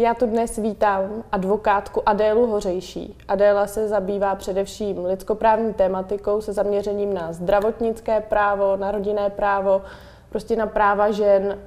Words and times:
Já 0.00 0.14
tu 0.14 0.26
dnes 0.26 0.56
vítám 0.56 1.24
advokátku 1.32 2.08
Adélu 2.08 2.46
Hořejší. 2.46 3.16
Adéla 3.28 3.66
se 3.66 3.88
zabývá 3.88 4.34
především 4.34 5.04
lidskoprávní 5.04 5.74
tématikou 5.74 6.40
se 6.40 6.52
zaměřením 6.52 7.14
na 7.14 7.32
zdravotnické 7.32 8.20
právo, 8.20 8.76
na 8.76 8.90
rodinné 8.90 9.30
právo, 9.30 9.82
prostě 10.28 10.56
na 10.56 10.66
práva 10.66 11.10
žen, 11.10 11.58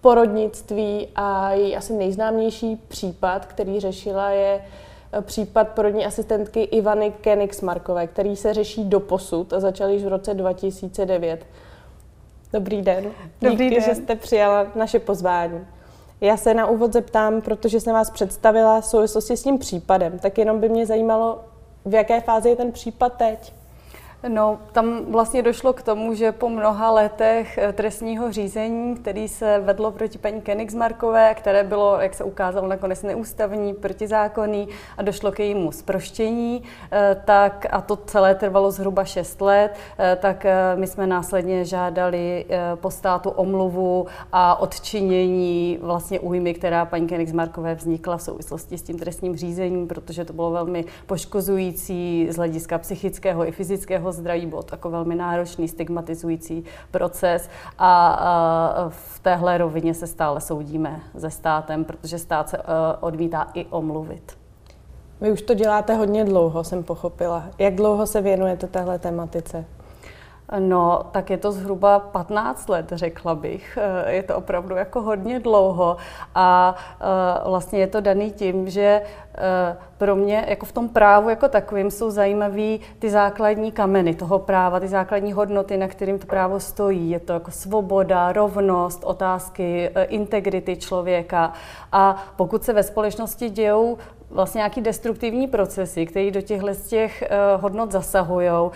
porodnictví 0.00 1.08
a 1.14 1.52
její 1.52 1.76
asi 1.76 1.92
nejznámější 1.92 2.76
případ, 2.76 3.46
který 3.46 3.80
řešila, 3.80 4.30
je 4.30 4.64
eh, 5.12 5.22
případ 5.22 5.68
porodní 5.68 6.06
asistentky 6.06 6.62
Ivany 6.62 7.12
Kenix-Markové, 7.20 8.06
který 8.06 8.36
se 8.36 8.54
řeší 8.54 8.84
do 8.84 9.00
posud 9.00 9.52
a 9.52 9.60
začal 9.60 9.88
již 9.88 10.04
v 10.04 10.08
roce 10.08 10.34
2009. 10.34 11.46
Dobrý 12.52 12.82
den. 12.82 13.04
Dobrý 13.42 13.56
Díky, 13.68 13.80
den. 13.80 13.84
že 13.84 13.94
jste 13.94 14.16
přijala 14.16 14.66
naše 14.74 14.98
pozvání. 14.98 15.66
Já 16.20 16.36
se 16.36 16.54
na 16.54 16.66
úvod 16.66 16.92
zeptám, 16.92 17.40
protože 17.40 17.80
jsem 17.80 17.92
vás 17.92 18.10
představila 18.10 18.80
v 18.80 18.86
souvislosti 18.86 19.36
s 19.36 19.42
tím 19.42 19.58
případem, 19.58 20.18
tak 20.18 20.38
jenom 20.38 20.60
by 20.60 20.68
mě 20.68 20.86
zajímalo, 20.86 21.44
v 21.84 21.94
jaké 21.94 22.20
fázi 22.20 22.48
je 22.48 22.56
ten 22.56 22.72
případ 22.72 23.16
teď. 23.16 23.59
No, 24.28 24.58
tam 24.72 25.04
vlastně 25.04 25.42
došlo 25.42 25.72
k 25.72 25.82
tomu, 25.82 26.14
že 26.14 26.32
po 26.32 26.48
mnoha 26.48 26.90
letech 26.90 27.58
eh, 27.58 27.72
trestního 27.72 28.32
řízení, 28.32 28.96
který 28.96 29.28
se 29.28 29.58
vedlo 29.58 29.90
proti 29.90 30.18
paní 30.18 30.40
Kenigsmarkové, 30.40 31.34
které 31.34 31.64
bylo, 31.64 32.00
jak 32.00 32.14
se 32.14 32.24
ukázalo, 32.24 32.68
nakonec 32.68 33.02
neústavní, 33.02 33.74
protizákonný 33.74 34.68
a 34.98 35.02
došlo 35.02 35.32
k 35.32 35.38
jejímu 35.38 35.72
zproštění, 35.72 36.62
eh, 36.92 37.22
tak, 37.24 37.66
a 37.70 37.80
to 37.80 37.96
celé 37.96 38.34
trvalo 38.34 38.70
zhruba 38.70 39.04
6 39.04 39.40
let, 39.40 39.74
eh, 39.98 40.18
tak 40.20 40.46
my 40.74 40.86
jsme 40.86 41.06
následně 41.06 41.64
žádali 41.64 42.46
po 42.74 42.90
státu 42.90 43.30
omluvu 43.30 44.06
a 44.32 44.60
odčinění 44.60 45.78
vlastně 45.82 46.20
újmy, 46.20 46.54
která 46.54 46.84
paní 46.84 47.06
Kenigsmarkové 47.06 47.74
vznikla 47.74 48.16
v 48.16 48.22
souvislosti 48.22 48.78
s 48.78 48.82
tím 48.82 48.98
trestním 48.98 49.36
řízením, 49.36 49.88
protože 49.88 50.24
to 50.24 50.32
bylo 50.32 50.50
velmi 50.50 50.84
poškozující 51.06 52.28
z 52.30 52.36
hlediska 52.36 52.78
psychického 52.78 53.48
i 53.48 53.52
fyzického 53.52 54.09
zdraví, 54.12 54.46
bylo 54.46 54.62
jako 54.72 54.90
velmi 54.90 55.14
náročný, 55.14 55.68
stigmatizující 55.68 56.64
proces 56.90 57.50
a, 57.78 58.88
v 58.88 59.20
téhle 59.20 59.58
rovině 59.58 59.94
se 59.94 60.06
stále 60.06 60.40
soudíme 60.40 61.00
se 61.18 61.30
státem, 61.30 61.84
protože 61.84 62.18
stát 62.18 62.48
se 62.48 62.58
uh, 62.58 62.64
odmítá 63.00 63.48
i 63.54 63.66
omluvit. 63.66 64.38
Vy 65.20 65.32
už 65.32 65.42
to 65.42 65.54
děláte 65.54 65.94
hodně 65.94 66.24
dlouho, 66.24 66.64
jsem 66.64 66.82
pochopila. 66.82 67.44
Jak 67.58 67.74
dlouho 67.74 68.06
se 68.06 68.20
věnujete 68.20 68.66
téhle 68.66 68.98
tematice? 68.98 69.64
No, 70.58 71.02
tak 71.10 71.30
je 71.30 71.36
to 71.36 71.52
zhruba 71.52 71.98
15 71.98 72.68
let, 72.68 72.86
řekla 72.92 73.34
bych. 73.34 73.78
Eh, 73.80 74.12
je 74.12 74.22
to 74.22 74.36
opravdu 74.36 74.76
jako 74.76 75.02
hodně 75.02 75.40
dlouho 75.40 75.96
a 76.34 76.74
eh, 77.00 77.48
vlastně 77.48 77.78
je 77.78 77.86
to 77.86 78.00
daný 78.00 78.32
tím, 78.32 78.70
že 78.70 79.02
eh, 79.34 79.76
pro 79.98 80.16
mě 80.16 80.44
jako 80.48 80.66
v 80.66 80.72
tom 80.72 80.88
právu 80.88 81.28
jako 81.28 81.48
takovým 81.48 81.90
jsou 81.90 82.10
zajímavý 82.10 82.80
ty 82.98 83.10
základní 83.10 83.72
kameny 83.72 84.14
toho 84.14 84.38
práva, 84.38 84.80
ty 84.80 84.88
základní 84.88 85.32
hodnoty, 85.32 85.76
na 85.76 85.88
kterým 85.88 86.18
to 86.18 86.26
právo 86.26 86.60
stojí. 86.60 87.10
Je 87.10 87.20
to 87.20 87.32
jako 87.32 87.50
svoboda, 87.50 88.32
rovnost, 88.32 89.04
otázky 89.04 89.90
integrity 90.08 90.76
člověka 90.76 91.52
a 91.92 92.24
pokud 92.36 92.64
se 92.64 92.72
ve 92.72 92.82
společnosti 92.82 93.50
dějou 93.50 93.98
vlastně 94.30 94.58
nějaký 94.58 94.80
destruktivní 94.80 95.46
procesy, 95.46 96.06
které 96.06 96.30
do 96.30 96.40
těchhle 96.40 96.74
z 96.74 96.86
těch 96.86 97.24
uh, 97.54 97.62
hodnot 97.62 97.92
zasahují, 97.92 98.48
uh, 98.50 98.70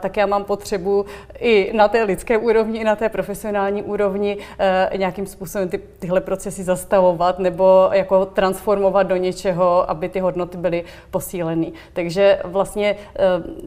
tak 0.00 0.16
já 0.16 0.26
mám 0.26 0.44
potřebu 0.44 1.04
i 1.38 1.72
na 1.76 1.88
té 1.88 2.02
lidské 2.02 2.38
úrovni, 2.38 2.80
i 2.80 2.84
na 2.84 2.96
té 2.96 3.08
profesionální 3.08 3.82
úrovni 3.82 4.36
uh, 4.36 4.98
nějakým 4.98 5.26
způsobem 5.26 5.68
ty, 5.68 5.80
tyhle 5.98 6.20
procesy 6.20 6.62
zastavovat 6.62 7.38
nebo 7.38 7.88
jako 7.92 8.26
transformovat 8.26 9.02
do 9.02 9.16
něčeho, 9.16 9.90
aby 9.90 10.08
ty 10.08 10.20
hodnoty 10.20 10.58
byly 10.58 10.84
posíleny. 11.10 11.72
Takže 11.92 12.40
vlastně 12.44 12.96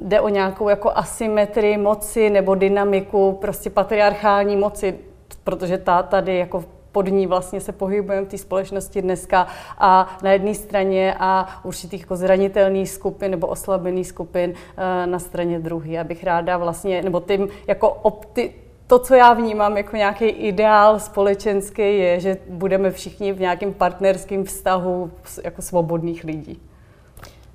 jde 0.02 0.22
o 0.22 0.30
nějakou 0.30 0.70
jako 0.70 0.92
asymetrii 0.96 1.78
moci 1.78 2.30
nebo 2.30 2.56
dynamiku 2.56 3.38
prostě 3.42 3.70
patriarchální 3.70 4.56
moci, 4.56 4.96
protože 5.44 5.78
ta 5.78 6.04
tady 6.04 6.38
jako 6.38 6.64
pod 6.98 7.08
ní 7.08 7.28
vlastně 7.28 7.62
se 7.62 7.72
pohybujeme 7.72 8.26
v 8.26 8.30
té 8.30 8.38
společnosti 8.38 9.02
dneska 9.02 9.48
a 9.78 10.18
na 10.24 10.32
jedné 10.32 10.54
straně 10.54 11.16
a 11.20 11.60
určitých 11.64 12.02
jako 12.02 12.16
zranitelných 12.16 12.90
skupin 12.90 13.32
nebo 13.32 13.48
oslabených 13.48 14.08
skupin 14.08 14.54
eh, 14.54 15.08
na 15.08 15.20
straně 15.20 15.60
druhé. 15.60 15.90
Já 15.90 16.04
bych 16.04 16.24
ráda 16.24 16.58
vlastně, 16.58 17.02
nebo 17.02 17.20
tím 17.20 17.50
jako 17.68 17.90
opti, 17.90 18.54
to, 18.88 19.00
co 19.00 19.16
já 19.16 19.34
vnímám 19.34 19.78
jako 19.78 19.96
nějaký 19.96 20.26
ideál 20.26 21.00
společenský, 21.00 21.82
je, 21.82 22.20
že 22.20 22.38
budeme 22.50 22.92
všichni 22.92 23.34
v 23.34 23.40
nějakém 23.40 23.74
partnerském 23.74 24.44
vztahu 24.44 25.12
jako 25.44 25.62
svobodných 25.62 26.24
lidí. 26.24 26.62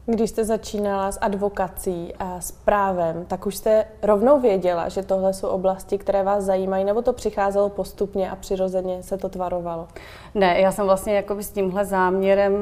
Když 0.06 0.30
jste 0.30 0.44
začínala 0.44 1.12
s 1.12 1.18
advokací 1.20 2.14
a 2.18 2.40
s 2.40 2.52
právem, 2.52 3.24
tak 3.28 3.46
už 3.46 3.56
jste 3.56 3.84
rovnou 4.02 4.40
věděla, 4.40 4.88
že 4.88 5.02
tohle 5.02 5.32
jsou 5.32 5.48
oblasti, 5.48 5.98
které 5.98 6.22
vás 6.22 6.44
zajímají, 6.44 6.84
nebo 6.84 7.02
to 7.02 7.12
přicházelo 7.12 7.68
postupně 7.68 8.30
a 8.30 8.36
přirozeně 8.36 9.02
se 9.02 9.18
to 9.18 9.28
tvarovalo? 9.28 9.88
Ne, 10.34 10.60
já 10.60 10.72
jsem 10.72 10.86
vlastně 10.86 11.24
s 11.40 11.50
tímhle 11.50 11.84
záměrem 11.84 12.52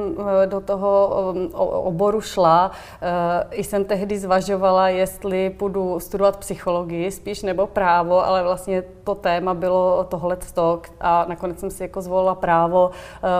eh, 0.42 0.46
do 0.46 0.60
toho 0.60 1.10
eh, 1.34 1.56
oboru 1.56 2.20
šla. 2.20 2.70
Eh, 3.02 3.46
I 3.50 3.64
jsem 3.64 3.84
tehdy 3.84 4.18
zvažovala, 4.18 4.88
jestli 4.88 5.50
půjdu 5.50 6.00
studovat 6.00 6.36
psychologii 6.36 7.10
spíš 7.10 7.42
nebo 7.42 7.66
právo, 7.66 8.26
ale 8.26 8.42
vlastně 8.42 8.82
to 9.04 9.14
téma 9.14 9.54
bylo 9.54 10.04
tohle 10.04 10.36
a 11.00 11.24
nakonec 11.28 11.60
jsem 11.60 11.70
si 11.70 11.82
jako 11.82 12.02
zvolila 12.02 12.34
právo, 12.34 12.90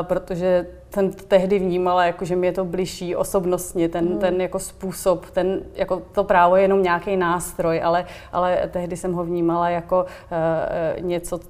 protože 0.03 0.67
jsem 0.91 1.13
to 1.13 1.25
tehdy 1.25 1.59
vnímala, 1.59 2.05
jako, 2.05 2.25
že 2.25 2.37
mi 2.37 2.47
je 2.47 2.53
to 2.53 2.65
bližší 2.65 3.17
osobnostně, 3.17 3.89
ten, 3.89 4.09
hmm. 4.09 4.19
ten 4.19 4.41
jako 4.41 4.59
způsob, 4.59 5.31
ten, 5.31 5.61
jako 5.75 6.03
to 6.13 6.25
právo 6.25 6.57
je 6.57 6.63
jenom 6.63 6.83
nějaký 6.83 7.17
nástroj, 7.17 7.83
ale, 7.85 8.07
ale 8.33 8.69
tehdy 8.73 8.97
jsem 8.97 9.13
ho 9.13 9.25
vnímala 9.25 9.69
jako 9.69 10.07
uh, 10.97 11.05
něco, 11.05 11.41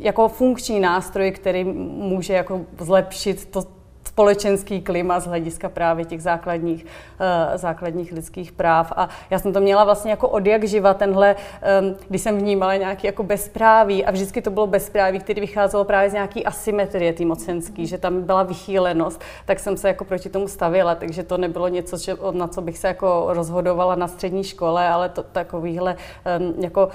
jako 0.00 0.28
funkční 0.28 0.80
nástroj, 0.80 1.30
který 1.30 1.64
může 1.64 2.32
jako 2.32 2.60
zlepšit 2.78 3.46
to, 3.50 3.75
společenský 4.16 4.80
klima 4.80 5.20
z 5.20 5.26
hlediska 5.26 5.68
právě 5.68 6.04
těch 6.04 6.22
základních, 6.22 6.84
uh, 6.84 7.56
základních 7.56 8.12
lidských 8.12 8.52
práv. 8.52 8.92
A 8.96 9.08
já 9.30 9.38
jsem 9.38 9.52
to 9.52 9.60
měla 9.60 9.84
vlastně 9.84 10.10
jako 10.10 10.28
od 10.28 10.46
jak 10.46 10.64
živa, 10.64 10.94
tenhle, 10.94 11.36
um, 11.36 11.96
když 12.08 12.22
jsem 12.22 12.38
vnímala 12.38 12.76
nějaký 12.76 13.06
jako 13.06 13.22
bezpráví 13.22 14.04
a 14.04 14.10
vždycky 14.10 14.42
to 14.42 14.50
bylo 14.50 14.66
bezpráví, 14.66 15.20
který 15.20 15.40
vycházelo 15.40 15.84
právě 15.84 16.10
z 16.10 16.12
nějaký 16.12 16.44
asymetrie 16.44 17.12
tý 17.12 17.24
mocenský, 17.24 17.86
že 17.86 17.98
tam 17.98 18.22
byla 18.22 18.42
vychýlenost, 18.42 19.20
tak 19.44 19.60
jsem 19.60 19.76
se 19.76 19.88
jako 19.88 20.04
proti 20.04 20.28
tomu 20.28 20.48
stavila, 20.48 20.94
takže 20.94 21.22
to 21.22 21.36
nebylo 21.36 21.68
něco, 21.68 21.96
na 22.32 22.48
co 22.48 22.60
bych 22.62 22.78
se 22.78 22.88
jako 22.88 23.26
rozhodovala 23.28 23.94
na 23.94 24.08
střední 24.08 24.44
škole, 24.44 24.88
ale 24.88 25.08
to 25.08 25.22
takovýhle 25.22 25.96
um, 26.40 26.64
jako 26.64 26.88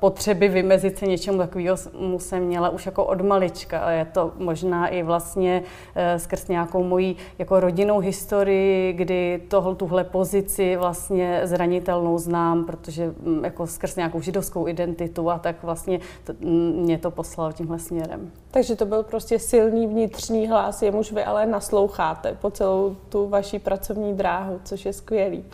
potřeby 0.00 0.48
vymezit 0.48 0.98
se 0.98 1.06
něčemu 1.06 1.38
takového 1.38 1.76
jsem 2.18 2.42
měla 2.42 2.68
už 2.68 2.86
jako 2.86 3.04
od 3.04 3.20
malička 3.20 3.78
a 3.78 3.90
je 3.90 4.04
to 4.04 4.32
možná 4.38 4.88
i 4.88 5.02
vlastně 5.02 5.62
uh, 5.62 6.31
skrz 6.32 6.48
nějakou 6.48 6.84
moji 6.84 7.16
jako 7.38 7.60
rodinnou 7.60 7.98
historii, 7.98 8.92
kdy 8.92 9.42
tohle, 9.48 9.74
tuhle 9.74 10.04
pozici 10.04 10.76
vlastně 10.76 11.40
zranitelnou 11.44 12.18
znám, 12.18 12.64
protože 12.64 13.14
mm, 13.22 13.44
jako 13.44 13.66
skrz 13.66 13.96
nějakou 13.96 14.20
židovskou 14.20 14.68
identitu 14.68 15.30
a 15.30 15.38
tak 15.38 15.62
vlastně 15.62 16.00
to, 16.24 16.32
mm, 16.40 16.72
mě 16.76 16.98
to 16.98 17.10
poslalo 17.10 17.52
tímhle 17.52 17.78
směrem. 17.78 18.30
Takže 18.50 18.76
to 18.76 18.86
byl 18.86 19.02
prostě 19.02 19.38
silný 19.38 19.86
vnitřní 19.86 20.48
hlas, 20.48 20.82
jemuž 20.82 21.12
vy 21.12 21.24
ale 21.24 21.46
nasloucháte 21.46 22.36
po 22.40 22.50
celou 22.50 22.96
tu 23.08 23.28
vaši 23.28 23.58
pracovní 23.58 24.14
dráhu, 24.14 24.60
což 24.64 24.84
je 24.84 24.92
skvělý. 24.92 25.44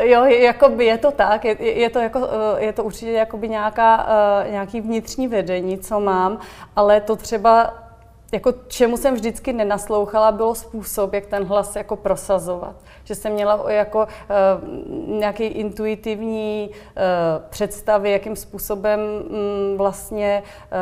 Jo, 0.00 0.24
jakoby 0.24 0.84
je 0.84 0.98
to 0.98 1.10
tak, 1.10 1.44
je, 1.44 1.62
je, 1.62 1.90
to, 1.90 1.98
jako, 1.98 2.28
je 2.58 2.72
to 2.72 2.84
určitě 2.84 3.12
jakoby 3.12 3.48
nějaká, 3.48 4.06
nějaký 4.50 4.80
vnitřní 4.80 5.28
vedení, 5.28 5.78
co 5.78 6.00
mám, 6.00 6.38
ale 6.76 7.00
to 7.00 7.16
třeba 7.16 7.74
jako 8.32 8.52
čemu 8.68 8.96
jsem 8.96 9.14
vždycky 9.14 9.52
nenaslouchala, 9.52 10.32
bylo 10.32 10.54
způsob, 10.54 11.12
jak 11.12 11.26
ten 11.26 11.44
hlas 11.44 11.76
jako 11.76 11.96
prosazovat. 11.96 12.74
Že 13.04 13.14
jsem 13.14 13.32
měla 13.32 13.70
jako 13.70 13.98
uh, 13.98 15.18
nějaký 15.18 15.44
intuitivní 15.44 16.70
uh, 16.70 16.72
představy, 17.48 18.10
jakým 18.10 18.36
způsobem 18.36 19.00
um, 19.00 19.76
vlastně 19.76 20.42
uh, 20.42 20.78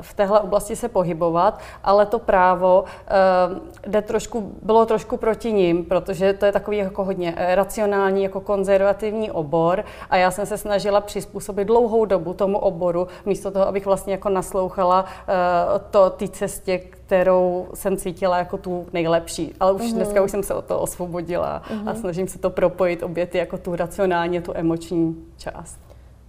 v 0.00 0.14
téhle 0.14 0.40
oblasti 0.40 0.76
se 0.76 0.88
pohybovat, 0.88 1.60
ale 1.84 2.06
to 2.06 2.18
právo 2.18 2.84
uh, 2.84 3.58
jde 3.86 4.02
trošku, 4.02 4.52
bylo 4.62 4.86
trošku 4.86 5.16
proti 5.16 5.52
ním, 5.52 5.84
protože 5.84 6.32
to 6.32 6.46
je 6.46 6.52
takový 6.52 6.76
jako 6.76 7.04
hodně 7.04 7.34
racionální, 7.36 8.22
jako 8.22 8.40
konzervativní 8.40 9.30
obor 9.30 9.84
a 10.10 10.16
já 10.16 10.30
jsem 10.30 10.46
se 10.46 10.58
snažila 10.58 11.00
přizpůsobit 11.00 11.66
dlouhou 11.66 12.04
dobu 12.04 12.34
tomu 12.34 12.58
oboru, 12.58 13.08
místo 13.26 13.50
toho, 13.50 13.68
abych 13.68 13.86
vlastně 13.86 14.12
jako 14.12 14.28
naslouchala 14.28 15.02
uh, 15.04 15.80
to 15.90 16.10
té 16.10 16.28
cestě, 16.28 16.89
kterou 17.10 17.68
jsem 17.74 17.96
cítila 17.96 18.38
jako 18.38 18.58
tu 18.58 18.86
nejlepší. 18.92 19.54
Ale 19.60 19.72
už 19.72 19.82
mm-hmm. 19.82 19.94
dneska 19.94 20.22
už 20.22 20.30
jsem 20.30 20.42
se 20.42 20.54
o 20.54 20.62
to 20.62 20.80
osvobodila 20.80 21.62
mm-hmm. 21.64 21.88
a 21.88 21.92
mhm. 21.92 22.00
snažím 22.00 22.28
se 22.28 22.38
to 22.38 22.50
propojit 22.50 23.02
obě 23.02 23.26
ty 23.26 23.38
jako 23.38 23.58
tu 23.58 23.76
racionálně, 23.76 24.42
tu 24.42 24.52
emoční 24.54 25.16
část. 25.36 25.78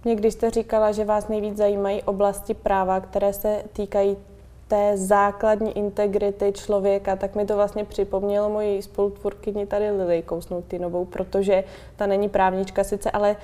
Mě 0.04 0.14
když 0.14 0.34
jste 0.34 0.50
říkala, 0.50 0.92
že 0.92 1.04
vás 1.04 1.28
nejvíc 1.28 1.56
zajímají 1.56 2.02
oblasti 2.02 2.54
práva, 2.54 3.00
které 3.00 3.32
se 3.32 3.62
týkají 3.72 4.16
té 4.68 4.96
základní 4.96 5.78
integrity 5.78 6.52
člověka, 6.52 7.16
tak 7.16 7.34
mi 7.34 7.46
to 7.46 7.56
vlastně 7.56 7.84
připomnělo 7.84 8.50
moji 8.50 8.82
spolutvůrkyni 8.82 9.66
tady 9.66 9.90
Lily 9.90 10.22
Kousnoutynovou, 10.22 11.04
protože 11.04 11.64
ta 11.96 12.06
není 12.06 12.28
právnička 12.28 12.84
sice, 12.84 13.10
ale 13.10 13.36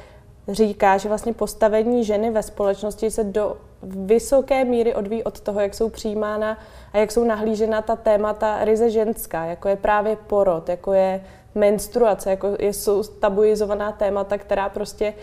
říká, 0.49 0.99
že 0.99 1.09
vlastně 1.09 1.33
postavení 1.33 2.05
ženy 2.05 2.31
ve 2.31 2.43
společnosti 2.43 3.11
se 3.11 3.25
do 3.25 3.57
vysoké 3.83 4.65
míry 4.65 4.95
odvíjí 4.95 5.25
od 5.25 5.41
toho, 5.41 5.61
jak 5.61 5.75
jsou 5.75 5.89
přijímána 5.89 6.59
a 6.93 6.99
jak 6.99 7.13
jsou 7.13 7.25
nahlížena 7.25 7.83
ta 7.83 7.97
témata 7.97 8.65
ryze 8.65 8.91
ženská, 8.91 9.45
jako 9.45 9.69
je 9.69 9.77
právě 9.77 10.17
porod, 10.17 10.69
jako 10.69 10.93
je 10.93 11.25
menstruace, 11.55 12.31
jako 12.31 12.49
jsou 12.61 13.03
tabuizovaná 13.03 13.93
témata, 13.93 14.39
která 14.39 14.69
prostě 14.69 15.15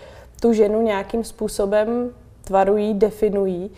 tu 0.42 0.54
ženu 0.54 0.82
nějakým 0.82 1.24
způsobem 1.24 2.10
tvarují, 2.44 2.94
definují. 2.94 3.72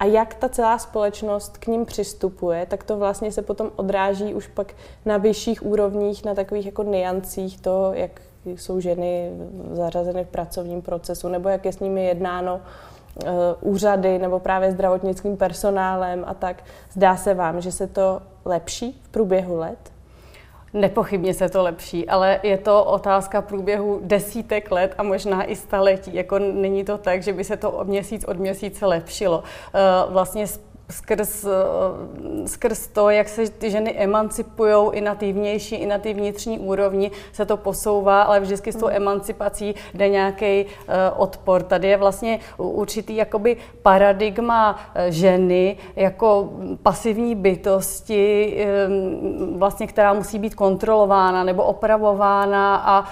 A 0.00 0.04
jak 0.04 0.34
ta 0.34 0.48
celá 0.48 0.78
společnost 0.78 1.58
k 1.58 1.66
ním 1.66 1.84
přistupuje, 1.84 2.66
tak 2.66 2.84
to 2.84 2.96
vlastně 2.96 3.32
se 3.32 3.42
potom 3.42 3.70
odráží 3.76 4.34
už 4.34 4.46
pak 4.46 4.74
na 5.04 5.16
vyšších 5.16 5.66
úrovních, 5.66 6.24
na 6.24 6.34
takových 6.34 6.66
jako 6.66 6.82
niancích 6.82 7.60
toho, 7.60 7.92
jak 7.92 8.20
jsou 8.46 8.80
ženy 8.80 9.30
zařazeny 9.72 10.24
v 10.24 10.28
pracovním 10.28 10.82
procesu, 10.82 11.28
nebo 11.28 11.48
jak 11.48 11.64
je 11.64 11.72
s 11.72 11.80
nimi 11.80 12.04
jednáno 12.04 12.60
úřady 13.60 14.18
nebo 14.18 14.40
právě 14.40 14.72
zdravotnickým 14.72 15.36
personálem 15.36 16.24
a 16.26 16.34
tak. 16.34 16.62
Zdá 16.92 17.16
se 17.16 17.34
vám, 17.34 17.60
že 17.60 17.72
se 17.72 17.86
to 17.86 18.22
lepší 18.44 19.00
v 19.02 19.08
průběhu 19.08 19.56
let? 19.56 19.92
Nepochybně 20.72 21.34
se 21.34 21.48
to 21.48 21.62
lepší, 21.62 22.08
ale 22.08 22.40
je 22.42 22.58
to 22.58 22.84
otázka 22.84 23.42
průběhu 23.42 24.00
desítek 24.02 24.70
let 24.70 24.94
a 24.98 25.02
možná 25.02 25.44
i 25.44 25.56
staletí. 25.56 26.14
Jako 26.14 26.38
není 26.38 26.84
to 26.84 26.98
tak, 26.98 27.22
že 27.22 27.32
by 27.32 27.44
se 27.44 27.56
to 27.56 27.80
měsíc 27.84 28.24
od 28.24 28.38
měsíce 28.38 28.86
lepšilo. 28.86 29.42
Eh, 29.74 29.78
vlastně 30.12 30.46
skrz, 30.90 31.44
eh, 31.44 32.48
skrz 32.48 32.86
to, 32.86 33.10
jak 33.10 33.28
se 33.28 33.50
ty 33.50 33.70
ženy 33.70 33.94
emancipují 33.98 34.92
i 34.92 35.00
na 35.00 35.14
té 35.14 35.32
vnější, 35.32 35.76
i 35.76 35.86
na 35.86 35.98
té 35.98 36.14
vnitřní 36.14 36.58
úrovni, 36.58 37.10
se 37.32 37.44
to 37.46 37.56
posouvá, 37.56 38.22
ale 38.22 38.40
vždycky 38.40 38.72
s 38.72 38.76
tou 38.76 38.86
hmm. 38.86 38.96
emancipací 38.96 39.74
jde 39.94 40.08
nějaký 40.08 40.64
uh, 40.64 40.92
odpor. 41.16 41.62
Tady 41.62 41.88
je 41.88 41.96
vlastně 41.96 42.40
určitý 42.56 43.16
jakoby 43.16 43.56
paradigma 43.82 44.78
eh, 44.94 45.12
ženy 45.12 45.76
jako 45.96 46.50
pasivní 46.82 47.34
bytosti, 47.34 48.56
um, 48.88 49.58
vlastně, 49.58 49.86
která 49.86 50.12
musí 50.12 50.38
být 50.38 50.54
kontrolována 50.54 51.44
nebo 51.44 51.64
opravována 51.64 52.76
a 52.76 53.00
uh, 53.00 53.06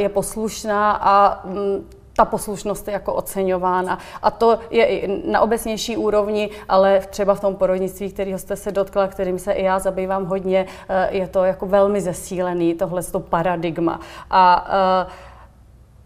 je 0.00 0.08
poslušná 0.08 0.92
a 0.92 1.44
um, 1.44 1.84
ta 2.18 2.24
poslušnost 2.24 2.88
je 2.88 2.92
jako 2.92 3.14
oceňována. 3.14 3.98
A 4.22 4.30
to 4.30 4.58
je 4.70 4.86
i 4.86 5.22
na 5.30 5.40
obecnější 5.40 5.96
úrovni, 5.96 6.50
ale 6.68 7.00
třeba 7.10 7.34
v 7.34 7.40
tom 7.40 7.56
porodnictví, 7.56 8.12
kterého 8.12 8.38
jste 8.38 8.56
se 8.56 8.72
dotkla, 8.72 9.06
kterým 9.06 9.38
se 9.38 9.52
i 9.52 9.64
já 9.64 9.78
zabývám 9.78 10.26
hodně, 10.26 10.66
eh, 10.88 11.08
je 11.10 11.28
to 11.28 11.44
jako 11.44 11.66
velmi 11.66 12.00
zesílený, 12.00 12.74
tohle 12.74 13.02
to 13.02 13.20
paradigma. 13.20 14.00
A 14.30 14.68
uh, 15.06 15.12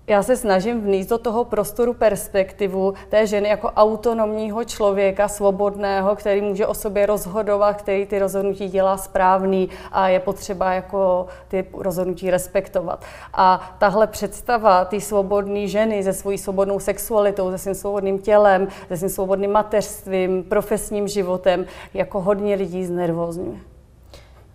já 0.07 0.23
se 0.23 0.37
snažím 0.37 0.81
vníst 0.81 1.11
do 1.11 1.19
toho 1.19 1.45
prostoru 1.45 1.95
perspektivu 1.95 2.95
té 3.09 3.27
ženy 3.27 3.49
jako 3.49 3.69
autonomního 3.69 4.65
člověka, 4.65 5.29
svobodného, 5.29 6.17
který 6.17 6.41
může 6.41 6.67
o 6.67 6.75
sobě 6.75 7.07
rozhodovat, 7.07 7.73
který 7.77 8.07
ty 8.07 8.19
rozhodnutí 8.19 8.69
dělá 8.69 8.97
správný 8.97 9.69
a 9.93 10.09
je 10.09 10.21
potřeba 10.21 10.73
jako 10.73 11.27
ty 11.49 11.67
rozhodnutí 11.73 12.31
respektovat. 12.31 13.05
A 13.35 13.77
tahle 13.79 14.07
představa 14.07 14.85
ty 14.85 15.01
svobodné 15.01 15.67
ženy 15.67 16.03
se 16.03 16.13
svojí 16.13 16.39
svobodnou 16.39 16.79
sexualitou, 16.79 17.51
se 17.51 17.59
svým 17.59 17.75
svobodným 17.75 18.19
tělem, 18.19 18.69
se 18.89 18.97
svým 18.97 19.11
svobodným 19.11 19.53
mateřstvím, 19.53 20.45
profesním 20.45 21.09
životem, 21.09 21.67
jako 21.95 22.21
hodně 22.21 22.55
lidí 22.55 22.85
znervozňuje. 22.85 23.59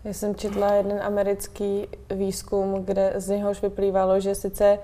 Já 0.03 0.13
jsem 0.13 0.35
četla 0.35 0.73
jeden 0.73 1.01
americký 1.01 1.88
výzkum, 2.09 2.85
kde 2.85 3.13
z 3.15 3.29
něhož 3.29 3.61
vyplývalo, 3.61 4.19
že 4.19 4.35
sice 4.35 4.79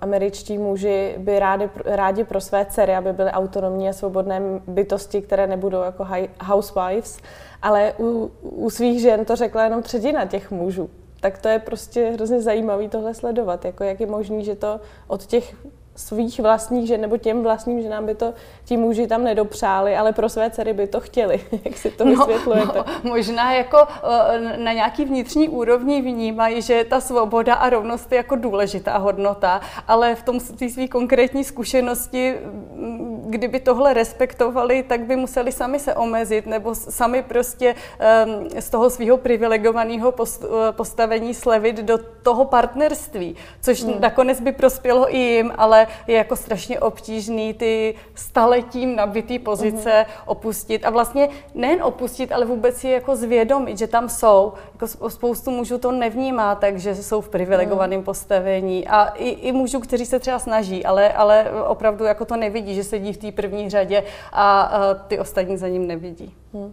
američtí 0.00 0.58
muži 0.58 1.14
by 1.18 1.38
rádi, 1.38 1.70
rádi 1.84 2.24
pro 2.24 2.40
své 2.40 2.64
dcery, 2.64 2.94
aby 2.94 3.12
byly 3.12 3.30
autonomní 3.30 3.88
a 3.88 3.92
svobodné 3.92 4.40
bytosti, 4.66 5.22
které 5.22 5.46
nebudou 5.46 5.82
jako 5.82 6.06
housewives, 6.44 7.18
ale 7.62 7.92
u, 7.98 8.30
u 8.40 8.70
svých 8.70 9.00
žen 9.00 9.24
to 9.24 9.36
řekla 9.36 9.64
jenom 9.64 9.82
třetina 9.82 10.24
těch 10.24 10.50
mužů. 10.50 10.90
Tak 11.20 11.38
to 11.38 11.48
je 11.48 11.58
prostě 11.58 12.10
hrozně 12.14 12.40
zajímavé 12.40 12.88
tohle 12.88 13.14
sledovat, 13.14 13.64
jako 13.64 13.84
jak 13.84 14.00
je 14.00 14.06
možné, 14.06 14.42
že 14.42 14.54
to 14.54 14.80
od 15.06 15.26
těch 15.26 15.54
svých 15.96 16.40
vlastních 16.40 16.88
žen, 16.88 17.00
nebo 17.00 17.16
těm 17.16 17.42
vlastním 17.42 17.82
ženám 17.82 18.06
by 18.06 18.14
to 18.14 18.34
ti 18.64 18.76
muži 18.76 19.06
tam 19.06 19.24
nedopřáli, 19.24 19.96
ale 19.96 20.12
pro 20.12 20.28
své 20.28 20.50
dcery 20.50 20.72
by 20.72 20.86
to 20.86 21.00
chtěli. 21.00 21.40
Jak 21.64 21.76
si 21.76 21.90
to 21.90 22.04
no, 22.04 22.10
vysvětlujete? 22.10 22.78
No, 22.78 23.10
možná 23.10 23.52
jako 23.52 23.78
eh, 23.78 24.56
na 24.56 24.72
nějaký 24.72 25.04
vnitřní 25.04 25.48
úrovni 25.48 26.02
vnímají, 26.02 26.62
že 26.62 26.84
ta 26.84 27.00
svoboda 27.00 27.54
a 27.54 27.70
rovnost 27.70 28.12
je 28.12 28.16
jako 28.16 28.36
důležitá 28.36 28.98
hodnota, 28.98 29.60
ale 29.88 30.14
v 30.14 30.22
tom 30.22 30.40
své 30.40 30.88
konkrétní 30.88 31.44
zkušenosti, 31.44 32.38
mm, 32.74 32.99
kdyby 33.30 33.60
tohle 33.60 33.94
respektovali, 33.94 34.82
tak 34.82 35.00
by 35.00 35.16
museli 35.16 35.52
sami 35.52 35.78
se 35.78 35.94
omezit 35.94 36.46
nebo 36.46 36.74
sami 36.74 37.22
prostě 37.22 37.74
ehm, 37.98 38.48
z 38.58 38.70
toho 38.70 38.90
svého 38.90 39.16
privilegovaného 39.16 40.14
eh, 40.20 40.46
postavení 40.72 41.34
slevit 41.34 41.76
do 41.76 41.98
toho 42.22 42.44
partnerství, 42.44 43.36
což 43.62 43.82
hmm. 43.82 44.00
nakonec 44.00 44.40
by 44.40 44.52
prospělo 44.52 45.14
i 45.14 45.18
jim, 45.18 45.52
ale 45.56 45.86
je 46.06 46.16
jako 46.16 46.36
strašně 46.36 46.80
obtížný 46.80 47.54
ty 47.54 47.94
staletím 48.14 48.96
nabitý 48.96 49.38
pozice 49.38 49.90
uh-huh. 49.90 50.22
opustit. 50.26 50.84
A 50.84 50.90
vlastně 50.90 51.28
nejen 51.54 51.82
opustit, 51.82 52.32
ale 52.32 52.46
vůbec 52.46 52.76
si 52.76 52.88
jako 52.88 53.16
zvědomit, 53.16 53.78
že 53.78 53.86
tam 53.86 54.08
jsou. 54.08 54.52
Jako 54.72 55.10
spoustu 55.10 55.50
mužů 55.50 55.78
to 55.78 55.92
nevnímá, 55.92 56.54
takže 56.54 56.94
jsou 56.94 57.20
v 57.20 57.28
privilegovaném 57.28 58.00
uh-huh. 58.00 58.04
postavení. 58.04 58.88
A 58.88 59.04
i, 59.04 59.28
i 59.28 59.52
mužů, 59.52 59.80
kteří 59.80 60.06
se 60.06 60.18
třeba 60.18 60.38
snaží, 60.38 60.84
ale, 60.84 61.12
ale 61.12 61.46
opravdu 61.66 62.04
jako 62.04 62.24
to 62.24 62.36
nevidí, 62.36 62.74
že 62.74 62.84
sedí 62.84 63.12
v 63.12 63.18
té 63.20 63.32
první 63.32 63.70
řadě 63.70 64.04
a, 64.32 64.60
a 64.60 64.94
ty 64.94 65.18
ostatní 65.18 65.56
za 65.56 65.68
ním 65.68 65.86
nevidí. 65.86 66.34
Uh-huh. 66.54 66.72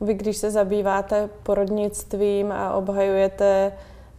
Vy, 0.00 0.14
když 0.14 0.36
se 0.36 0.50
zabýváte 0.50 1.28
porodnictvím 1.42 2.52
a 2.52 2.74
obhajujete 2.74 3.72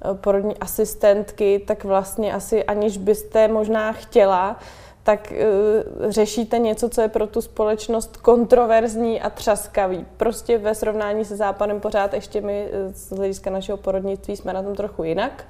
Eh, 0.03 0.13
porodní 0.13 0.57
asistentky, 0.57 1.63
tak 1.67 1.83
vlastně 1.83 2.33
asi 2.33 2.63
aniž 2.63 2.97
byste 2.97 3.47
možná 3.47 3.91
chtěla, 3.91 4.59
tak 5.03 5.33
uh, 5.33 6.11
řešíte 6.11 6.59
něco, 6.59 6.89
co 6.89 7.01
je 7.01 7.07
pro 7.07 7.27
tu 7.27 7.41
společnost 7.41 8.17
kontroverzní 8.17 9.21
a 9.21 9.29
třaskavý. 9.29 10.05
Prostě 10.17 10.57
ve 10.57 10.75
srovnání 10.75 11.25
se 11.25 11.35
Západem 11.35 11.79
pořád 11.79 12.13
ještě 12.13 12.41
my 12.41 12.69
z 12.93 13.11
hlediska 13.11 13.49
našeho 13.49 13.77
porodnictví 13.77 14.35
jsme 14.35 14.53
na 14.53 14.63
tom 14.63 14.75
trochu 14.75 15.03
jinak. 15.03 15.45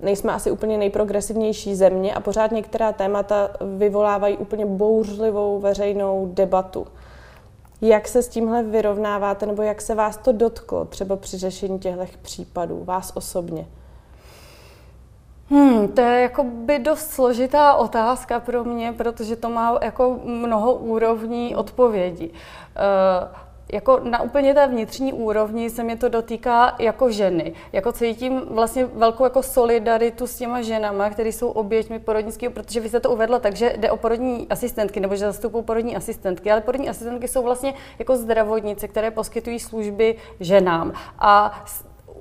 Nejsme 0.00 0.32
asi 0.32 0.50
úplně 0.50 0.78
nejprogresivnější 0.78 1.74
země 1.74 2.14
a 2.14 2.20
pořád 2.20 2.50
některá 2.52 2.92
témata 2.92 3.50
vyvolávají 3.76 4.36
úplně 4.36 4.66
bouřlivou 4.66 5.60
veřejnou 5.60 6.30
debatu. 6.34 6.86
Jak 7.80 8.08
se 8.08 8.22
s 8.22 8.28
tímhle 8.28 8.62
vyrovnáváte, 8.62 9.46
nebo 9.46 9.62
jak 9.62 9.80
se 9.80 9.94
vás 9.94 10.16
to 10.16 10.32
dotklo 10.32 10.84
třeba 10.84 11.16
při 11.16 11.38
řešení 11.38 11.78
těchto 11.78 12.04
případů, 12.22 12.84
vás 12.84 13.12
osobně? 13.14 13.66
Hmm, 15.50 15.88
to 15.88 16.00
je 16.00 16.20
jako 16.22 16.44
by 16.44 16.78
dost 16.78 17.10
složitá 17.10 17.74
otázka 17.74 18.40
pro 18.40 18.64
mě, 18.64 18.92
protože 18.92 19.36
to 19.36 19.48
má 19.48 19.78
jako 19.82 20.20
mnoho 20.24 20.74
úrovní 20.74 21.56
odpovědi. 21.56 22.30
Uh, 22.30 23.45
jako 23.72 24.00
na 24.02 24.22
úplně 24.22 24.54
té 24.54 24.66
vnitřní 24.66 25.12
úrovni 25.12 25.70
se 25.70 25.82
mě 25.82 25.96
to 25.96 26.08
dotýká 26.08 26.76
jako 26.78 27.10
ženy. 27.10 27.52
Jako 27.72 27.92
cítím 27.92 28.42
vlastně 28.50 28.84
velkou 28.84 29.24
jako 29.24 29.42
solidaritu 29.42 30.26
s 30.26 30.36
těma 30.36 30.62
ženama, 30.62 31.10
které 31.10 31.28
jsou 31.28 31.48
oběťmi 31.48 31.98
porodnického, 31.98 32.52
protože 32.52 32.80
vy 32.80 32.88
jste 32.88 33.00
to 33.00 33.10
uvedla 33.10 33.38
tak, 33.38 33.56
že 33.56 33.74
jde 33.76 33.90
o 33.90 33.96
porodní 33.96 34.46
asistentky, 34.48 35.00
nebo 35.00 35.16
že 35.16 35.26
zastupují 35.26 35.64
porodní 35.64 35.96
asistentky, 35.96 36.50
ale 36.50 36.60
porodní 36.60 36.88
asistentky 36.88 37.28
jsou 37.28 37.42
vlastně 37.42 37.74
jako 37.98 38.16
zdravotnice, 38.16 38.88
které 38.88 39.10
poskytují 39.10 39.60
služby 39.60 40.16
ženám. 40.40 40.92
A 41.18 41.64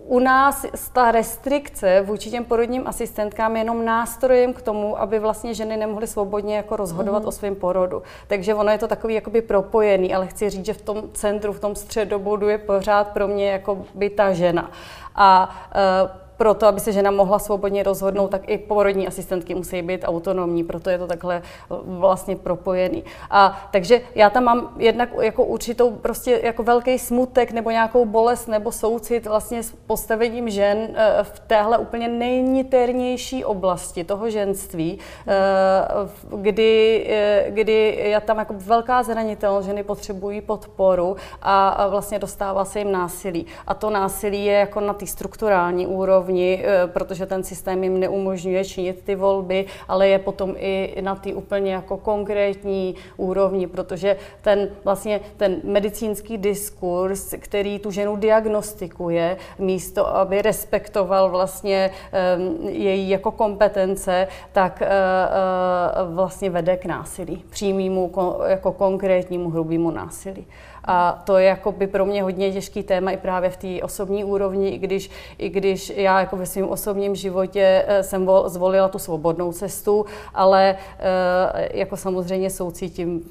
u 0.07 0.19
nás 0.19 0.65
ta 0.93 1.11
restrikce 1.11 2.01
vůči 2.01 2.31
těm 2.31 2.45
porodním 2.45 2.87
asistentkám 2.87 3.55
je 3.55 3.61
jenom 3.61 3.85
nástrojem 3.85 4.53
k 4.53 4.61
tomu, 4.61 5.01
aby 5.01 5.19
vlastně 5.19 5.53
ženy 5.53 5.77
nemohly 5.77 6.07
svobodně 6.07 6.55
jako 6.55 6.75
rozhodovat 6.75 7.21
mm. 7.21 7.27
o 7.27 7.31
svém 7.31 7.55
porodu. 7.55 8.03
Takže 8.27 8.55
ono 8.55 8.71
je 8.71 8.77
to 8.77 8.87
takový 8.87 9.13
jakoby 9.13 9.41
propojený, 9.41 10.15
ale 10.15 10.27
chci 10.27 10.49
říct, 10.49 10.65
že 10.65 10.73
v 10.73 10.81
tom 10.81 11.03
centru, 11.13 11.53
v 11.53 11.59
tom 11.59 11.75
středobodu 11.75 12.49
je 12.49 12.57
pořád 12.57 13.07
pro 13.07 13.27
mě 13.27 13.51
jako 13.51 13.85
by 13.95 14.09
ta 14.09 14.33
žena. 14.33 14.71
A 15.15 15.55
uh, 16.03 16.24
pro 16.37 16.53
to, 16.53 16.67
aby 16.67 16.79
se 16.79 16.91
žena 16.91 17.11
mohla 17.11 17.39
svobodně 17.39 17.83
rozhodnout, 17.83 18.27
tak 18.27 18.49
i 18.49 18.57
porodní 18.57 19.07
asistentky 19.07 19.55
musí 19.55 19.81
být 19.81 20.03
autonomní, 20.05 20.63
proto 20.63 20.89
je 20.89 20.97
to 20.97 21.07
takhle 21.07 21.41
vlastně 21.85 22.35
propojený. 22.35 23.03
A 23.29 23.67
takže 23.71 24.01
já 24.15 24.29
tam 24.29 24.43
mám 24.43 24.69
jednak 24.77 25.09
jako 25.21 25.43
určitou 25.43 25.91
prostě 25.91 26.41
jako 26.43 26.63
velký 26.63 26.99
smutek 26.99 27.51
nebo 27.51 27.71
nějakou 27.71 28.05
bolest 28.05 28.47
nebo 28.47 28.71
soucit 28.71 29.25
vlastně 29.25 29.63
s 29.63 29.71
postavením 29.71 30.49
žen 30.49 30.77
eh, 30.95 31.23
v 31.23 31.39
téhle 31.39 31.77
úplně 31.77 32.07
nejniternější 32.07 33.45
oblasti 33.45 34.03
toho 34.03 34.29
ženství, 34.29 34.99
eh, 35.27 35.33
kdy, 36.35 37.05
eh, 37.09 37.45
kdy 37.49 37.73
je 38.03 38.21
tam 38.21 38.37
jako 38.37 38.53
velká 38.57 39.03
zranitelnost, 39.03 39.67
ženy 39.67 39.83
potřebují 39.83 40.41
podporu 40.41 41.15
a 41.41 41.87
vlastně 41.87 42.19
dostává 42.19 42.65
se 42.65 42.79
jim 42.79 42.91
násilí. 42.91 43.45
A 43.67 43.73
to 43.73 43.89
násilí 43.89 44.45
je 44.45 44.53
jako 44.53 44.79
na 44.79 44.93
té 44.93 45.07
strukturální 45.07 45.87
úrovni, 45.87 46.24
protože 46.85 47.25
ten 47.25 47.43
systém 47.43 47.83
jim 47.83 47.99
neumožňuje 47.99 48.65
činit 48.65 49.01
ty 49.03 49.15
volby, 49.15 49.65
ale 49.87 50.07
je 50.07 50.19
potom 50.19 50.55
i 50.57 51.01
na 51.01 51.15
té 51.15 51.33
úplně 51.33 51.73
jako 51.73 51.97
konkrétní 51.97 52.95
úrovni, 53.17 53.67
protože 53.67 54.17
ten 54.41 54.69
vlastně 54.83 55.19
ten 55.37 55.57
medicínský 55.63 56.37
diskurs, 56.37 57.33
který 57.39 57.79
tu 57.79 57.91
ženu 57.91 58.15
diagnostikuje, 58.15 59.37
místo 59.59 60.15
aby 60.17 60.41
respektoval 60.41 61.29
vlastně 61.29 61.91
um, 62.37 62.69
její 62.69 63.09
jako 63.09 63.31
kompetence, 63.31 64.27
tak 64.51 64.81
uh, 64.81 64.87
uh, 66.07 66.15
vlastně 66.15 66.49
vede 66.49 66.77
k 66.77 66.85
násilí, 66.85 67.43
přímému 67.49 68.11
jako 68.47 68.71
konkrétnímu 68.71 69.49
hrubému 69.49 69.91
násilí. 69.91 70.47
A 70.87 71.23
to 71.25 71.37
je 71.37 71.45
jako 71.45 71.71
by 71.71 71.87
pro 71.87 72.05
mě 72.05 72.23
hodně 72.23 72.51
těžký 72.51 72.83
téma 72.83 73.11
i 73.11 73.17
právě 73.17 73.49
v 73.49 73.57
té 73.57 73.83
osobní 73.83 74.23
úrovni, 74.23 74.69
i 74.69 74.77
když, 74.77 75.09
i 75.37 75.49
když 75.49 75.93
já 75.95 76.14
jako 76.19 76.35
ve 76.35 76.45
svém 76.45 76.69
osobním 76.69 77.15
životě 77.15 77.85
eh, 77.87 78.03
jsem 78.03 78.29
zvolila 78.45 78.87
tu 78.87 78.99
svobodnou 78.99 79.51
cestu, 79.51 80.05
ale 80.33 80.75
eh, 80.99 81.77
jako 81.77 81.97
samozřejmě 81.97 82.49
soucítím 82.49 83.21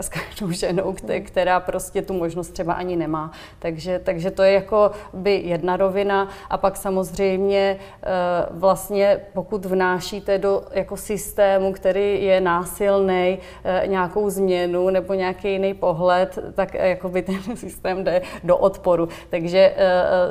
s 0.00 0.08
každou 0.08 0.50
ženou, 0.50 0.94
která 1.24 1.60
prostě 1.60 2.02
tu 2.02 2.14
možnost 2.14 2.50
třeba 2.50 2.72
ani 2.72 2.96
nemá. 2.96 3.32
Takže, 3.58 4.00
takže 4.04 4.30
to 4.30 4.42
je 4.42 4.52
jako 4.52 4.90
by 5.12 5.42
jedna 5.44 5.76
rovina 5.76 6.28
a 6.50 6.56
pak 6.56 6.76
samozřejmě 6.76 7.76
eh, 8.02 8.06
vlastně 8.50 9.20
pokud 9.32 9.64
vnášíte 9.64 10.38
do 10.38 10.62
jako 10.72 10.96
systému, 10.96 11.72
který 11.72 12.24
je 12.24 12.40
násilný, 12.40 13.38
nějakou 13.86 14.30
změnu 14.30 14.90
nebo 14.90 15.14
nějaký 15.14 15.52
jiný 15.52 15.74
pohled, 15.74 16.38
tak 16.54 16.74
jakoby 16.74 17.22
ten 17.22 17.36
systém 17.56 18.04
jde 18.04 18.22
do 18.44 18.56
odporu. 18.56 19.08
Takže 19.30 19.74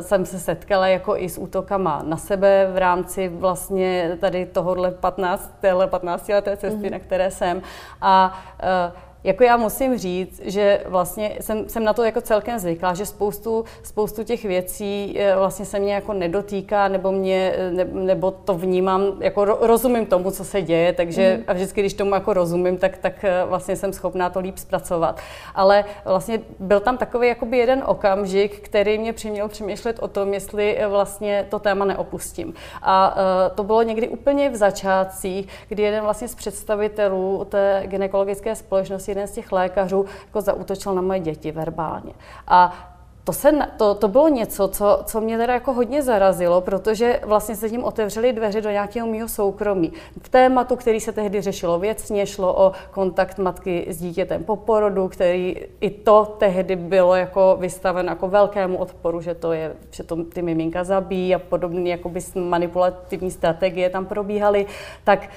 jsem 0.02 0.26
se 0.26 0.40
setkala 0.40 0.88
jako 0.88 1.18
i 1.18 1.30
s 1.30 1.38
útokama 1.38 1.95
na 2.04 2.18
sebe 2.18 2.68
v 2.74 2.78
rámci 2.78 3.28
vlastně 3.28 4.18
tady 4.22 4.46
tohohle 4.46 4.92
15, 4.92 5.52
téhle 5.60 5.88
15 5.88 6.28
leté 6.28 6.58
cesty, 6.58 6.80
mm-hmm. 6.80 6.92
na 6.92 7.00
které 7.00 7.32
jsem. 7.32 7.62
A 8.02 8.40
uh, 8.64 9.05
jako 9.26 9.44
já 9.44 9.58
musím 9.58 9.98
říct, 9.98 10.42
že 10.46 10.82
vlastně 10.86 11.38
jsem, 11.42 11.70
jsem 11.70 11.84
na 11.84 11.94
to 11.94 12.04
jako 12.04 12.22
celkem 12.22 12.60
zvyklá, 12.60 12.94
že 12.94 13.06
spoustu, 13.06 13.66
spoustu 13.84 14.24
těch 14.24 14.44
věcí 14.44 15.16
eh, 15.20 15.36
vlastně 15.36 15.66
se 15.66 15.80
mě 15.80 15.94
jako 15.94 16.14
nedotýká, 16.14 16.88
nebo 16.88 17.12
mě, 17.12 17.54
eh, 17.58 17.72
ne, 17.72 17.86
nebo 17.86 18.32
to 18.32 18.54
vnímám, 18.54 19.04
jako 19.20 19.46
rozumím 19.46 20.06
tomu, 20.06 20.32
co 20.32 20.44
se 20.44 20.62
děje, 20.62 20.94
takže 20.94 21.38
mm. 21.38 21.44
a 21.48 21.54
vždycky, 21.54 21.82
když 21.82 21.94
tomu 21.94 22.14
jako 22.14 22.34
rozumím, 22.34 22.78
tak, 22.78 22.98
tak 22.98 23.24
eh, 23.24 23.44
vlastně 23.46 23.76
jsem 23.76 23.94
schopná 23.94 24.30
to 24.30 24.40
líp 24.40 24.58
zpracovat. 24.58 25.20
Ale 25.56 25.86
vlastně 26.06 26.42
byl 26.60 26.80
tam 26.80 26.98
takový 26.98 27.28
jakoby 27.28 27.58
jeden 27.58 27.84
okamžik, 27.86 28.60
který 28.60 28.98
mě 28.98 29.14
přiměl 29.14 29.48
přemýšlet 29.48 30.00
o 30.00 30.08
tom, 30.08 30.34
jestli 30.34 30.80
vlastně 30.88 31.46
to 31.50 31.60
téma 31.60 31.86
neopustím. 31.86 32.54
A 32.82 33.18
to 33.56 33.64
bylo 33.64 33.84
někdy 33.84 34.08
úplně 34.08 34.50
v 34.50 34.56
začátcích, 34.56 35.48
kdy 35.68 35.84
jeden 35.84 36.04
vlastně 36.04 36.28
z 36.28 36.36
představitelů 36.36 37.46
té 37.50 37.84
gynekologické 37.86 38.56
společnosti 38.56 39.15
jeden 39.16 39.28
z 39.28 39.32
těch 39.32 39.52
lékařů 39.52 40.06
jako 40.26 40.42
zautočil 40.42 40.96
na 40.96 41.02
moje 41.02 41.20
děti 41.20 41.52
verbálně. 41.52 42.14
A 42.48 42.92
to, 43.26 43.34
se, 43.34 43.52
to, 43.78 43.96
to 43.96 44.08
bylo 44.08 44.28
něco, 44.28 44.68
co, 44.68 45.02
co 45.06 45.22
mě 45.22 45.38
teda 45.38 45.54
jako 45.54 45.74
hodně 45.74 46.04
zarazilo, 46.04 46.62
protože 46.62 47.20
vlastně 47.24 47.56
se 47.56 47.70
tím 47.70 47.84
otevřely 47.84 48.34
dveře 48.34 48.62
do 48.62 48.70
nějakého 48.70 49.08
mého 49.08 49.28
soukromí. 49.28 49.94
V 50.22 50.30
tématu, 50.30 50.76
který 50.76 51.00
se 51.00 51.12
tehdy 51.12 51.42
řešilo 51.42 51.80
věcně, 51.80 52.26
šlo 52.26 52.54
o 52.58 52.72
kontakt 52.92 53.38
matky 53.38 53.86
s 53.90 53.98
dítětem 53.98 54.44
po 54.44 54.56
porodu, 54.56 55.08
který 55.08 55.56
i 55.82 55.90
to 55.90 56.36
tehdy 56.38 56.76
bylo 56.76 57.16
jako 57.16 57.58
vystaveno 57.60 58.10
jako 58.10 58.28
velkému 58.28 58.78
odporu, 58.78 59.22
že 59.22 59.34
to 59.34 59.54
je, 59.54 59.74
že 59.92 60.04
to 60.04 60.24
ty 60.24 60.42
miminka 60.42 60.84
zabíjí 60.84 61.36
a 61.36 61.40
podobné 61.40 61.98
manipulativní 62.36 63.32
strategie 63.32 63.90
tam 63.90 64.06
probíhaly, 64.06 64.66
tak 65.04 65.30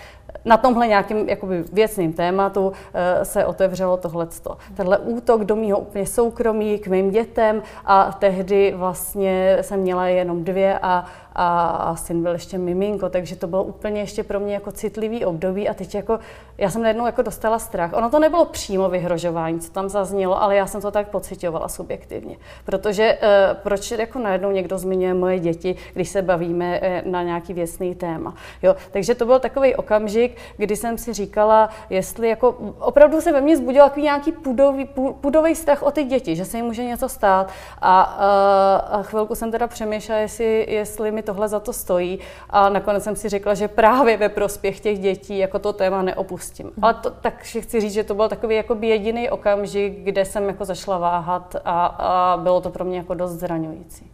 na 0.45 0.57
tomhle 0.57 0.87
nějakým 0.87 1.28
jakoby 1.28 1.64
věcným 1.73 2.12
tématu 2.12 2.73
eh, 2.95 3.25
se 3.25 3.47
otevřelo 3.47 3.97
tohleto. 3.97 4.57
Tenhle 4.75 4.99
útok 4.99 5.45
do 5.45 5.57
mého 5.57 5.78
úplně 5.78 6.07
soukromí 6.07 6.78
k 6.78 6.87
mým 6.87 7.11
dětem 7.11 7.62
a 7.85 8.12
tehdy 8.18 8.75
vlastně 8.76 9.59
jsem 9.61 9.80
měla 9.80 10.07
jenom 10.07 10.45
dvě 10.45 10.78
a 10.78 11.04
a 11.40 11.97
syn 11.97 12.23
byl 12.23 12.33
ještě 12.33 12.59
miminko, 12.59 13.09
takže 13.09 13.37
to 13.37 13.47
bylo 13.47 13.64
úplně 13.64 14.00
ještě 14.00 14.23
pro 14.23 14.40
mě 14.40 14.54
jako 14.54 14.73
citlivý 14.73 15.25
období 15.25 15.68
a 15.68 15.75
teď 15.75 15.95
jako, 15.95 16.18
já 16.59 16.71
jsem 16.71 16.83
najednou 16.83 17.07
jako 17.07 17.23
dostala 17.23 17.59
strach. 17.59 17.92
Ono 17.92 18.11
to 18.11 18.18
nebylo 18.18 18.45
přímo 18.45 18.88
vyhrožování, 18.88 19.61
co 19.61 19.73
tam 19.73 19.88
zaznělo, 19.88 20.42
ale 20.42 20.57
já 20.57 20.66
jsem 20.66 20.80
to 20.80 20.90
tak 20.90 21.09
pocitovala 21.09 21.68
subjektivně. 21.68 22.37
Protože 22.64 23.18
uh, 23.23 23.57
proč 23.62 23.90
jako 23.90 24.18
najednou 24.18 24.50
někdo 24.50 24.78
zmiňuje 24.78 25.14
moje 25.14 25.38
děti, 25.38 25.76
když 25.95 26.09
se 26.09 26.23
bavíme 26.23 26.80
uh, 26.80 27.12
na 27.12 27.23
nějaký 27.23 27.54
věcný 27.54 27.95
téma. 27.95 28.35
Jo? 28.62 28.76
Takže 28.90 29.14
to 29.14 29.26
byl 29.26 29.38
takový 29.38 29.75
okamžik, 29.75 30.37
kdy 30.57 30.76
jsem 30.76 30.99
si 30.99 31.12
říkala, 31.12 31.68
jestli 31.90 32.28
jako 32.28 32.57
opravdu 32.78 33.21
se 33.21 33.33
ve 33.33 33.40
mně 33.40 33.57
zbudil 33.57 33.85
takový 33.85 34.02
nějaký 34.02 34.33
pudový, 34.33 34.88
pudový 35.21 35.54
strach 35.54 35.83
o 35.83 35.90
ty 35.90 36.04
děti, 36.04 36.37
že 36.37 36.45
se 36.45 36.57
jim 36.57 36.66
může 36.66 36.85
něco 36.85 37.09
stát. 37.09 37.50
A, 37.83 38.16
uh, 38.16 38.99
a 38.99 39.02
chvilku 39.02 39.35
jsem 39.35 39.50
teda 39.50 39.66
přemýšlela, 39.66 40.21
jestli, 40.21 40.66
jestli 40.68 41.11
mi 41.11 41.23
tohle 41.28 41.49
za 41.49 41.61
to 41.61 41.73
stojí. 41.73 42.18
A 42.50 42.68
nakonec 42.68 43.04
jsem 43.04 43.16
si 43.16 43.28
řekla, 43.28 43.54
že 43.54 43.68
právě 43.68 44.16
ve 44.16 44.28
prospěch 44.28 44.80
těch 44.80 44.99
dětí 44.99 45.38
jako 45.38 45.58
to 45.58 45.73
téma 45.73 46.02
neopustím. 46.02 46.66
Mm. 46.66 46.85
Ale 46.85 46.94
to, 46.94 47.11
takže 47.11 47.61
chci 47.61 47.80
říct, 47.80 47.92
že 47.92 48.04
to 48.04 48.14
byl 48.14 48.28
takový 48.28 48.56
jako 48.56 48.76
jediný 48.80 49.30
okamžik, 49.30 49.99
kde 50.04 50.25
jsem 50.25 50.49
jako 50.49 50.64
zašla 50.64 50.99
váhat 50.99 51.56
a, 51.64 51.87
a 51.87 52.37
bylo 52.37 52.61
to 52.61 52.70
pro 52.70 52.85
mě 52.85 52.99
jako 52.99 53.14
dost 53.14 53.32
zraňující. 53.32 54.11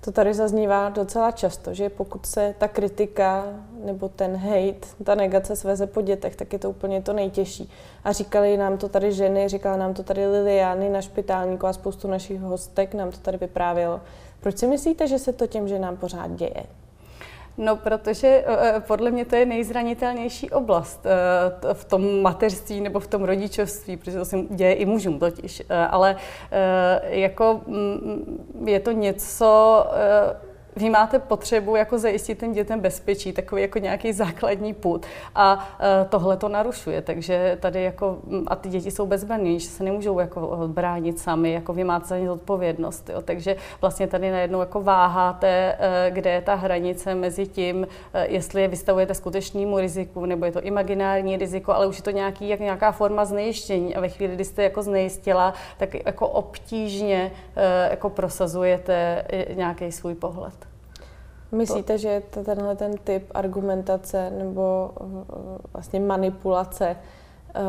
To 0.00 0.12
tady 0.12 0.34
zaznívá 0.34 0.88
docela 0.88 1.30
často, 1.30 1.74
že 1.74 1.88
pokud 1.88 2.26
se 2.26 2.54
ta 2.58 2.68
kritika 2.68 3.44
nebo 3.84 4.08
ten 4.08 4.36
hate, 4.36 4.86
ta 5.04 5.14
negace 5.14 5.56
sveze 5.56 5.86
po 5.86 6.02
dětech, 6.02 6.36
tak 6.36 6.52
je 6.52 6.58
to 6.58 6.70
úplně 6.70 7.02
to 7.02 7.12
nejtěžší. 7.12 7.70
A 8.04 8.12
říkali 8.12 8.56
nám 8.56 8.78
to 8.78 8.88
tady 8.88 9.12
ženy, 9.12 9.48
říkala 9.48 9.76
nám 9.76 9.94
to 9.94 10.02
tady 10.02 10.26
Liliany 10.26 10.88
na 10.88 11.02
špitálníku 11.02 11.66
a 11.66 11.72
spoustu 11.72 12.08
našich 12.08 12.40
hostek 12.40 12.94
nám 12.94 13.10
to 13.10 13.18
tady 13.18 13.38
vyprávělo. 13.38 14.00
Proč 14.44 14.58
si 14.58 14.66
myslíte, 14.66 15.08
že 15.08 15.18
se 15.18 15.32
to 15.32 15.46
těm 15.46 15.68
ženám 15.68 15.96
pořád 15.96 16.30
děje? 16.30 16.66
No, 17.58 17.76
protože 17.76 18.44
eh, 18.46 18.76
eh, 18.76 18.80
podle 18.80 19.10
mě 19.10 19.24
to 19.24 19.36
je 19.36 19.46
nejzranitelnější 19.46 20.50
oblast 20.50 21.06
eh, 21.06 21.74
v 21.74 21.84
tom 21.84 22.22
mateřství 22.22 22.80
nebo 22.80 23.00
v 23.00 23.06
tom 23.06 23.24
rodičovství, 23.24 23.96
protože 23.96 24.18
to 24.18 24.24
se 24.24 24.36
děje 24.50 24.72
i 24.72 24.84
mužům 24.84 25.18
totiž. 25.18 25.62
Ale 25.90 26.16
jako 27.02 27.60
mm, 27.66 28.64
je 28.66 28.80
to 28.80 28.92
něco, 28.92 29.84
vy 30.76 30.90
máte 30.90 31.18
potřebu 31.18 31.76
jako 31.76 31.98
zajistit 31.98 32.40
těm 32.40 32.52
dětem 32.52 32.80
bezpečí, 32.80 33.32
takový 33.32 33.62
jako 33.62 33.78
nějaký 33.78 34.12
základní 34.12 34.74
put. 34.74 35.06
A 35.34 35.68
e, 35.80 36.04
tohle 36.04 36.36
to 36.36 36.48
narušuje, 36.48 37.02
takže 37.02 37.58
tady 37.60 37.82
jako, 37.82 38.18
a 38.46 38.56
ty 38.56 38.68
děti 38.68 38.90
jsou 38.90 39.06
bezbrané, 39.06 39.58
že 39.58 39.68
se 39.68 39.84
nemůžou 39.84 40.18
jako 40.18 40.60
bránit 40.66 41.18
sami, 41.18 41.52
jako 41.52 41.72
vy 41.72 41.84
máte 41.84 42.06
za 42.06 42.18
ně 42.18 42.30
odpovědnost. 42.30 43.08
Jo. 43.08 43.22
Takže 43.22 43.56
vlastně 43.80 44.06
tady 44.06 44.30
najednou 44.30 44.60
jako 44.60 44.82
váháte, 44.82 45.76
e, 45.78 46.10
kde 46.10 46.30
je 46.30 46.40
ta 46.40 46.54
hranice 46.54 47.14
mezi 47.14 47.46
tím, 47.46 47.86
e, 48.14 48.26
jestli 48.26 48.62
je 48.62 48.68
vystavujete 48.68 49.14
skutečnému 49.14 49.78
riziku, 49.78 50.26
nebo 50.26 50.44
je 50.44 50.52
to 50.52 50.62
imaginární 50.62 51.36
riziko, 51.36 51.72
ale 51.72 51.86
už 51.86 51.96
je 51.96 52.02
to 52.02 52.10
nějaký, 52.10 52.48
jak 52.48 52.60
nějaká 52.60 52.92
forma 52.92 53.24
znejištění. 53.24 53.96
A 53.96 54.00
ve 54.00 54.08
chvíli, 54.08 54.34
kdy 54.34 54.44
jste 54.44 54.62
jako 54.62 54.82
znejistila, 54.82 55.54
tak 55.78 56.06
jako 56.06 56.28
obtížně 56.28 57.32
jako 57.90 58.10
prosazujete 58.10 59.24
nějaký 59.54 59.92
svůj 59.92 60.14
pohled. 60.14 60.63
Myslíte, 61.54 61.98
že 61.98 62.22
tenhle 62.44 62.76
ten 62.76 62.96
typ 63.04 63.30
argumentace 63.34 64.30
nebo 64.30 64.90
eh, 65.00 65.04
vlastně 65.72 66.00
manipulace 66.00 66.96
eh, 67.54 67.60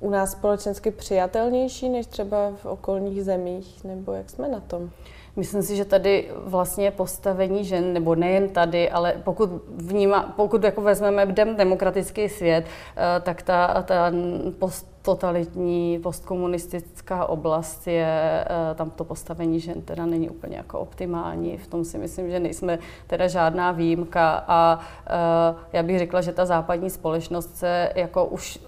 u 0.00 0.10
nás 0.10 0.30
společensky 0.30 0.90
přijatelnější 0.90 1.88
než 1.88 2.06
třeba 2.06 2.52
v 2.62 2.66
okolních 2.66 3.24
zemích, 3.24 3.84
nebo 3.84 4.12
jak 4.12 4.30
jsme 4.30 4.48
na 4.48 4.60
tom? 4.60 4.90
Myslím 5.38 5.62
si, 5.62 5.76
že 5.76 5.84
tady 5.84 6.30
vlastně 6.44 6.90
postavení 6.90 7.64
žen, 7.64 7.92
nebo 7.92 8.14
nejen 8.14 8.48
tady, 8.48 8.90
ale 8.90 9.14
pokud, 9.24 9.50
vníma, 9.68 10.32
pokud 10.36 10.64
jako 10.64 10.80
vezmeme 10.80 11.26
demokratický 11.56 12.28
svět, 12.28 12.64
eh, 12.66 13.20
tak 13.20 13.42
ta, 13.42 13.82
ta 13.82 14.12
posttotalitní, 14.58 15.98
postkomunistická 15.98 17.26
oblast 17.26 17.86
je, 17.86 18.44
eh, 18.44 18.74
tam 18.74 18.90
to 18.90 19.04
postavení 19.04 19.60
žen 19.60 19.82
teda 19.82 20.06
není 20.06 20.30
úplně 20.30 20.56
jako 20.56 20.78
optimální. 20.78 21.58
V 21.58 21.66
tom 21.66 21.84
si 21.84 21.98
myslím, 21.98 22.30
že 22.30 22.40
nejsme 22.40 22.78
teda 23.06 23.28
žádná 23.28 23.72
výjimka 23.72 24.44
a 24.48 24.80
eh, 25.06 25.54
já 25.72 25.82
bych 25.82 25.98
řekla, 25.98 26.20
že 26.20 26.32
ta 26.32 26.46
západní 26.46 26.90
společnost 26.90 27.56
se 27.56 27.92
jako 27.94 28.24
už 28.24 28.58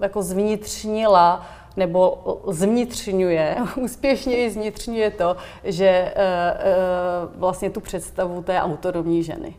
jako 0.00 0.22
zvnitřnila 0.22 1.46
nebo 1.76 2.18
zvnitřňuje, 2.48 3.56
úspěšně 3.76 4.50
zvnitřňuje 4.50 5.10
to, 5.10 5.36
že 5.64 5.88
eh, 5.88 6.12
eh, 6.16 6.72
vlastně 7.34 7.70
tu 7.70 7.80
představu 7.80 8.42
té 8.42 8.60
autonomní 8.60 9.22
ženy. 9.22 9.56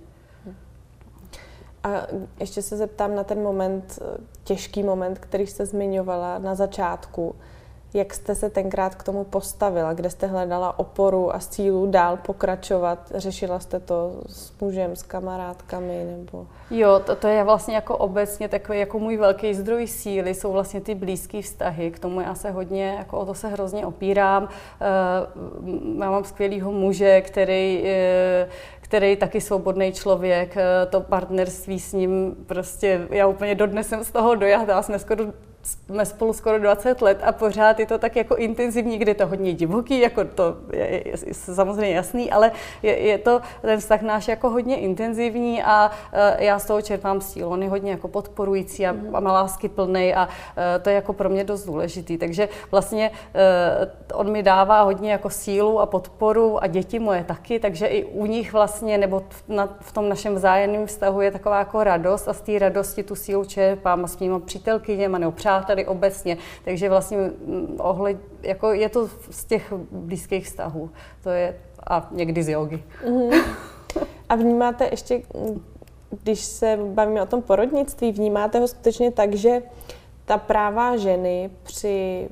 A 1.84 2.08
ještě 2.40 2.62
se 2.62 2.78
zeptám 2.78 3.16
na 3.16 3.24
ten 3.24 3.44
moment, 3.44 4.00
těžký 4.44 4.84
moment, 4.84 5.20
který 5.20 5.48
jste 5.48 5.66
zmiňovala 5.66 6.40
na 6.40 6.56
začátku. 6.56 7.36
Jak 7.98 8.13
jste 8.13 8.36
se 8.36 8.50
tenkrát 8.50 8.96
k 8.96 9.04
tomu 9.04 9.24
postavila? 9.24 9.94
Kde 9.94 10.10
jste 10.10 10.27
hledala 10.27 10.80
oporu 10.80 11.36
a 11.36 11.39
sílu 11.39 11.92
dál 11.92 12.18
pokračovat? 12.18 13.12
Řešila 13.16 13.60
jste 13.60 13.80
to 13.80 14.22
s 14.27 14.60
mužem, 14.62 14.96
s 14.96 15.04
kamarádkami 15.04 16.04
nebo? 16.18 16.48
Jo, 16.72 17.01
to, 17.06 17.16
to 17.16 17.27
je 17.27 17.44
vlastně 17.44 17.75
jako 17.75 17.98
obecně 17.98 18.50
takový 18.50 18.80
jako 18.80 19.00
můj 19.00 19.18
velký 19.18 19.54
zdroj 19.54 19.88
síly, 19.88 20.34
jsou 20.34 20.51
vlastně 20.51 20.82
ty 20.82 20.96
blízké 20.96 21.42
vztahy. 21.42 21.92
K 21.92 22.00
tomu 22.00 22.22
já 22.22 22.36
se 22.36 22.51
hodně, 22.51 22.96
jako 22.98 23.20
o 23.20 23.25
to 23.25 23.34
se 23.34 23.48
hrozně 23.48 23.86
opírám. 23.86 24.44
Uh, 24.44 26.00
já 26.00 26.12
mám 26.12 26.24
skvělého 26.24 26.72
muže, 26.72 27.22
který 27.22 27.84
uh, 27.84 28.51
který 28.88 29.16
taky 29.16 29.42
svobodný 29.42 29.92
člověk, 29.94 30.58
eh, 30.58 30.86
to 30.86 31.01
partnerství 31.01 31.80
s 31.80 31.94
ním 31.94 32.36
prostě, 32.46 33.08
já 33.10 33.27
úplně 33.27 33.56
dodnes 33.56 33.88
jsem 33.88 34.04
z 34.04 34.12
toho 34.12 34.36
dojatá, 34.36 34.82
jsme 34.82 35.00
skoro 35.00 35.24
jsme 35.68 36.06
spolu 36.06 36.34
skoro 36.34 36.60
20 36.60 37.02
let 37.02 37.20
a 37.24 37.32
pořád 37.32 37.80
je 37.80 37.86
to 37.86 37.98
tak 37.98 38.16
jako 38.16 38.36
intenzivní, 38.36 38.98
kde 38.98 39.12
je 39.12 39.16
to 39.16 39.28
hodně 39.28 39.54
divoký, 39.54 40.00
jako 40.00 40.24
to 40.26 40.56
je, 40.74 40.86
je, 40.86 41.02
je 41.26 41.34
samozřejmě 41.34 41.96
jasný, 41.96 42.32
ale 42.32 42.52
je, 42.84 42.98
je 42.98 43.18
to 43.18 43.42
ten 43.62 43.80
vztah 43.80 44.02
náš 44.02 44.28
jako 44.28 44.50
hodně 44.50 44.78
intenzivní 44.78 45.64
a 45.64 45.92
uh, 45.92 46.20
já 46.44 46.60
z 46.60 46.66
toho 46.66 46.82
čerpám 46.82 47.22
sílu. 47.22 47.50
On 47.50 47.64
je 47.64 47.70
hodně 47.70 47.92
jako 47.92 48.08
podporující 48.08 48.88
a, 48.88 48.92
mm. 48.92 49.16
a 49.16 49.20
lásky 49.20 49.70
plný 49.70 50.14
a 50.14 50.26
uh, 50.26 50.34
to 50.82 50.90
je 50.90 50.96
jako 50.96 51.14
pro 51.14 51.30
mě 51.30 51.44
dost 51.44 51.66
důležitý. 51.66 52.18
Takže 52.18 52.50
vlastně 52.72 53.12
uh, 53.12 54.20
on 54.20 54.32
mi 54.32 54.44
dává 54.44 54.82
hodně 54.82 55.12
jako 55.12 55.30
sílu 55.30 55.80
a 55.80 55.86
podporu 55.86 56.64
a 56.64 56.68
děti 56.68 57.00
moje 57.00 57.24
taky, 57.24 57.60
takže 57.60 57.88
i 57.88 58.06
u 58.06 58.26
nich 58.26 58.54
vlastně, 58.54 58.98
nebo 58.98 59.24
v, 59.30 59.44
na, 59.48 59.78
v 59.80 59.92
tom 59.92 60.10
našem 60.10 60.36
vzájemném 60.36 60.86
vztahu 60.86 61.22
je 61.22 61.32
taková 61.32 61.60
jako 61.60 61.84
radost 61.84 62.28
a 62.28 62.34
z 62.34 62.42
té 62.42 62.60
radosti 62.60 63.04
tu 63.04 63.16
sílu 63.16 63.46
čerpám 63.46 64.06
a 64.06 64.08
s 64.08 64.20
mýma 64.20 64.40
přítelkyněma 64.40 65.18
nebo 65.18 65.32
přáteli 65.60 65.78
přáteli 65.78 65.86
obecně. 65.86 66.38
Takže 66.64 66.90
vlastně 66.90 67.18
mm, 67.18 67.78
ohled, 67.80 68.18
jako 68.44 68.74
je 68.74 68.90
to 68.90 69.08
z 69.30 69.46
těch 69.46 69.74
blízkých 69.92 70.46
vztahů. 70.46 70.90
To 71.24 71.30
je 71.30 71.56
a 71.90 72.08
někdy 72.12 72.44
z 72.44 72.50
jogy. 72.50 72.84
Mm-hmm. 73.06 73.44
A 74.30 74.36
vnímáte 74.36 74.88
ještě, 74.92 75.22
když 76.24 76.40
se 76.40 76.78
bavíme 76.94 77.22
o 77.22 77.26
tom 77.26 77.42
porodnictví, 77.42 78.12
vnímáte 78.12 78.60
ho 78.60 78.68
skutečně 78.68 79.12
tak, 79.12 79.36
že 79.36 79.62
ta 80.26 80.38
práva 80.38 80.98
ženy 80.98 81.50
při 81.64 82.28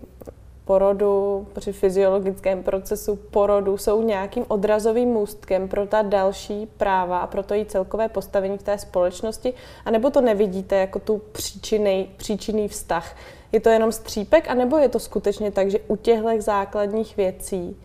porodu, 0.65 1.48
při 1.53 1.74
fyziologickém 1.74 2.63
procesu 2.63 3.15
porodu 3.15 3.77
jsou 3.77 4.01
nějakým 4.01 4.45
odrazovým 4.48 5.10
můstkem 5.10 5.67
pro 5.67 5.88
ta 5.88 6.01
další 6.01 6.65
práva 6.77 7.19
a 7.19 7.27
pro 7.27 7.43
to 7.43 7.53
její 7.53 7.65
celkové 7.65 8.10
postavení 8.10 8.57
v 8.57 8.63
té 8.63 8.77
společnosti? 8.77 9.53
A 9.86 9.91
nebo 9.91 10.10
to 10.10 10.22
nevidíte 10.22 10.75
jako 10.75 11.00
tu 11.00 11.22
příčinej, 11.31 12.07
příčinný 12.17 12.67
vztah? 12.67 13.15
Je 13.51 13.60
to 13.60 13.69
jenom 13.69 13.91
střípek, 13.91 14.50
anebo 14.50 14.77
je 14.77 14.89
to 14.89 15.00
skutečně 15.00 15.51
tak, 15.51 15.72
že 15.72 15.79
u 15.88 15.95
těchto 15.95 16.41
základních 16.41 17.17
věcí 17.17 17.77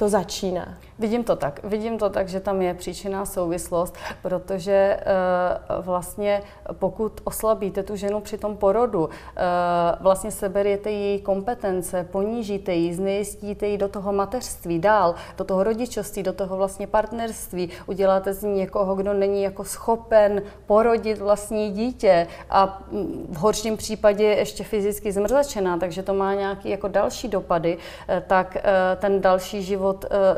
to 0.00 0.08
začíná? 0.08 0.74
Vidím 0.98 1.24
to 1.24 1.36
tak. 1.36 1.60
Vidím 1.64 1.98
to 1.98 2.10
tak, 2.10 2.28
že 2.28 2.40
tam 2.40 2.62
je 2.62 2.74
příčinná 2.74 3.26
souvislost, 3.26 3.94
protože 4.22 5.00
uh, 5.00 5.84
vlastně 5.84 6.42
pokud 6.72 7.20
oslabíte 7.24 7.82
tu 7.82 7.96
ženu 7.96 8.20
při 8.20 8.38
tom 8.38 8.56
porodu, 8.56 9.04
uh, 9.04 9.10
vlastně 10.00 10.30
seberiete 10.30 10.90
její 10.90 11.20
kompetence, 11.20 12.08
ponížíte 12.10 12.72
ji, 12.72 12.94
znejistíte 12.94 13.66
ji 13.66 13.78
do 13.78 13.88
toho 13.88 14.12
mateřství 14.12 14.78
dál, 14.78 15.14
do 15.38 15.44
toho 15.44 15.64
rodičovství, 15.64 16.22
do 16.22 16.32
toho 16.32 16.56
vlastně 16.56 16.86
partnerství, 16.86 17.70
uděláte 17.86 18.32
z 18.32 18.42
ní 18.42 18.54
někoho, 18.54 18.94
kdo 18.94 19.12
není 19.14 19.42
jako 19.42 19.64
schopen 19.64 20.42
porodit 20.66 21.18
vlastní 21.18 21.70
dítě 21.70 22.26
a 22.50 22.82
v 23.28 23.36
horším 23.36 23.76
případě 23.76 24.24
ještě 24.24 24.64
fyzicky 24.64 25.12
zmrzačená, 25.12 25.78
takže 25.78 26.02
to 26.02 26.14
má 26.14 26.34
nějaké 26.34 26.68
jako 26.68 26.88
další 26.88 27.28
dopady, 27.28 27.76
uh, 27.76 28.14
tak 28.26 28.56
ten 28.96 29.20
další 29.20 29.62
život, 29.62 29.89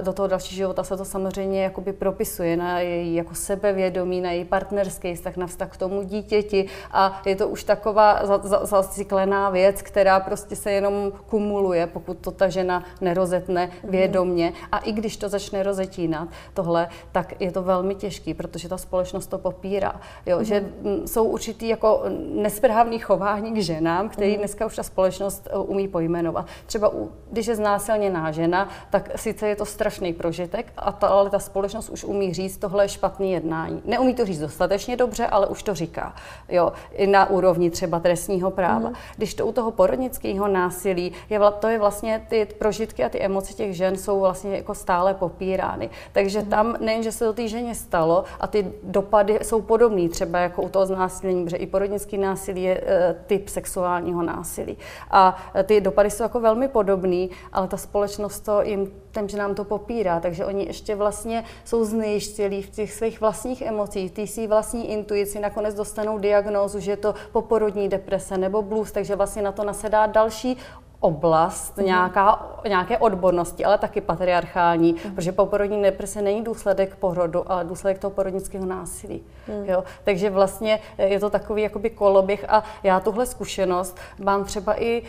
do 0.03 0.13
toho 0.13 0.29
další 0.29 0.57
života 0.57 0.85
se 0.85 0.97
to 0.97 1.05
samozřejmě 1.05 1.63
jakoby 1.63 1.93
propisuje 1.93 2.57
na 2.57 2.81
její 2.81 3.15
jako 3.15 3.35
sebevědomí, 3.35 4.21
na 4.21 4.31
její 4.31 4.45
partnerský 4.45 5.15
vztah, 5.15 5.37
na 5.37 5.47
vztah 5.47 5.69
k 5.71 5.77
tomu 5.77 6.03
dítěti 6.03 6.67
a 6.91 7.23
je 7.27 7.37
to 7.37 7.49
už 7.49 7.65
taková 7.65 8.21
zaciklená 8.63 9.51
věc, 9.51 9.83
která 9.83 10.21
prostě 10.21 10.57
se 10.57 10.73
jenom 10.73 11.13
kumuluje, 11.27 11.87
pokud 11.87 12.19
to 12.19 12.31
ta 12.31 12.49
žena 12.49 12.85
nerozetne 13.01 13.71
vědomně 13.85 14.53
a 14.73 14.79
i 14.79 14.93
když 14.93 15.17
to 15.17 15.29
začne 15.29 15.63
rozetínat 15.63 16.29
tohle, 16.55 16.89
tak 17.13 17.41
je 17.41 17.53
to 17.53 17.63
velmi 17.63 17.95
těžký, 17.95 18.35
protože 18.35 18.69
ta 18.69 18.79
společnost 18.79 19.27
to 19.27 19.39
popírá, 19.39 20.01
jo, 20.27 20.39
mm. 20.39 20.45
že 20.45 20.65
jsou 21.07 21.25
určitý 21.25 21.69
jako 21.69 22.03
nesprávný 22.35 22.99
chování 22.99 23.53
k 23.53 23.63
ženám, 23.63 24.09
který 24.09 24.33
mm. 24.33 24.39
dneska 24.39 24.67
už 24.67 24.77
ta 24.77 24.83
společnost 24.83 25.49
e, 25.51 25.57
umí 25.57 25.89
pojmenovat. 25.89 26.47
Třeba 26.67 26.93
když 27.31 27.47
je 27.47 27.57
znásilněná 27.57 28.31
žena, 28.31 28.69
tak 28.91 29.11
sice 29.43 29.49
je 29.49 29.57
to 29.57 29.67
strašný 29.67 30.13
prožitek, 30.13 30.73
a 30.77 30.93
ta, 30.93 31.07
ale 31.07 31.31
ta 31.31 31.39
společnost 31.39 31.89
už 31.89 32.05
umí 32.05 32.35
říct, 32.35 32.57
tohle 32.57 32.85
je 32.85 32.89
špatný 32.89 33.33
jednání. 33.33 33.83
Neumí 33.85 34.15
to 34.15 34.27
říct 34.27 34.39
dostatečně 34.39 34.97
dobře, 34.97 35.27
ale 35.27 35.47
už 35.47 35.63
to 35.63 35.75
říká. 35.75 36.15
Jo, 36.49 36.73
i 36.93 37.07
na 37.07 37.31
úrovni 37.31 37.71
třeba 37.71 38.01
trestního 38.01 38.51
práva. 38.51 38.89
Mm. 38.89 38.95
Když 39.17 39.35
to 39.35 39.47
u 39.47 39.53
toho 39.53 39.71
porodnického 39.71 40.49
násilí, 40.49 41.13
je, 41.31 41.41
to 41.59 41.69
je 41.69 41.79
vlastně 41.79 42.27
ty 42.29 42.47
prožitky 42.59 43.05
a 43.05 43.09
ty 43.09 43.21
emoce 43.21 43.55
těch 43.55 43.77
žen 43.77 43.97
jsou 43.97 44.21
vlastně 44.21 44.57
jako 44.57 44.75
stále 44.75 45.15
popírány. 45.15 45.91
Takže 46.13 46.43
mm. 46.43 46.47
tam 46.47 46.77
nejen, 46.81 47.03
že 47.03 47.13
se 47.13 47.25
to 47.25 47.33
té 47.33 47.49
ženě 47.49 47.75
stalo 47.75 48.25
a 48.41 48.47
ty 48.47 48.73
dopady 48.83 49.39
jsou 49.43 49.63
podobné, 49.63 50.09
třeba 50.09 50.39
jako 50.39 50.63
u 50.63 50.69
toho 50.69 50.87
znásilnění, 50.87 51.45
protože 51.45 51.57
i 51.57 51.67
porodnický 51.67 52.19
násilí 52.19 52.63
je 52.63 52.81
e, 52.87 53.15
typ 53.27 53.49
sexuálního 53.49 54.23
násilí. 54.23 54.79
A 55.11 55.37
e, 55.55 55.63
ty 55.63 55.81
dopady 55.81 56.11
jsou 56.11 56.23
jako 56.23 56.41
velmi 56.41 56.69
podobné, 56.69 57.27
ale 57.53 57.69
ta 57.69 57.77
společnost 57.77 58.41
to 58.41 58.63
jim 58.63 58.93
těm 59.13 59.29
ženám 59.29 59.55
to 59.55 59.65
popírá, 59.65 60.21
takže 60.21 60.45
oni 60.45 60.65
ještě 60.67 60.95
vlastně 60.95 61.45
jsou 61.65 61.85
znejštělí 61.85 62.63
v 62.63 62.71
těch 62.71 62.93
svých 62.93 63.21
vlastních 63.21 63.63
emocích, 63.63 64.13
té 64.13 64.27
svý 64.27 64.47
vlastní 64.47 64.91
intuici, 64.91 65.41
nakonec 65.41 65.75
dostanou 65.75 66.19
diagnózu, 66.19 66.81
že 66.81 66.91
je 66.91 66.97
to 66.97 67.15
poporodní 67.33 67.89
deprese 67.89 68.39
nebo 68.39 68.63
blues, 68.63 68.93
takže 68.93 69.17
vlastně 69.17 69.43
na 69.43 69.53
to 69.53 69.65
nasedá 69.65 70.07
další 70.07 70.57
oblast 71.03 71.79
mm. 71.79 71.85
nějaká, 71.85 72.47
nějaké 72.69 72.99
odbornosti, 72.99 73.65
ale 73.65 73.79
taky 73.79 74.01
patriarchální, 74.01 74.93
mm. 74.93 75.15
protože 75.15 75.33
poporodní 75.33 75.83
deprese 75.83 76.23
není 76.23 76.45
důsledek 76.45 76.97
porodu, 76.97 77.53
ale 77.53 77.65
důsledek 77.65 77.99
toho 77.99 78.11
porodnického 78.11 78.67
násilí. 78.67 79.23
Mm. 79.49 79.65
Jo? 79.65 79.85
Takže 80.05 80.31
vlastně 80.31 80.81
je 80.99 81.21
to 81.21 81.31
takový 81.31 81.63
jakoby 81.63 81.91
koloběh 81.91 82.45
a 82.49 82.65
já 82.83 83.01
tuhle 83.01 83.27
zkušenost 83.27 83.99
mám 84.19 84.45
třeba 84.45 84.83
i, 84.83 85.03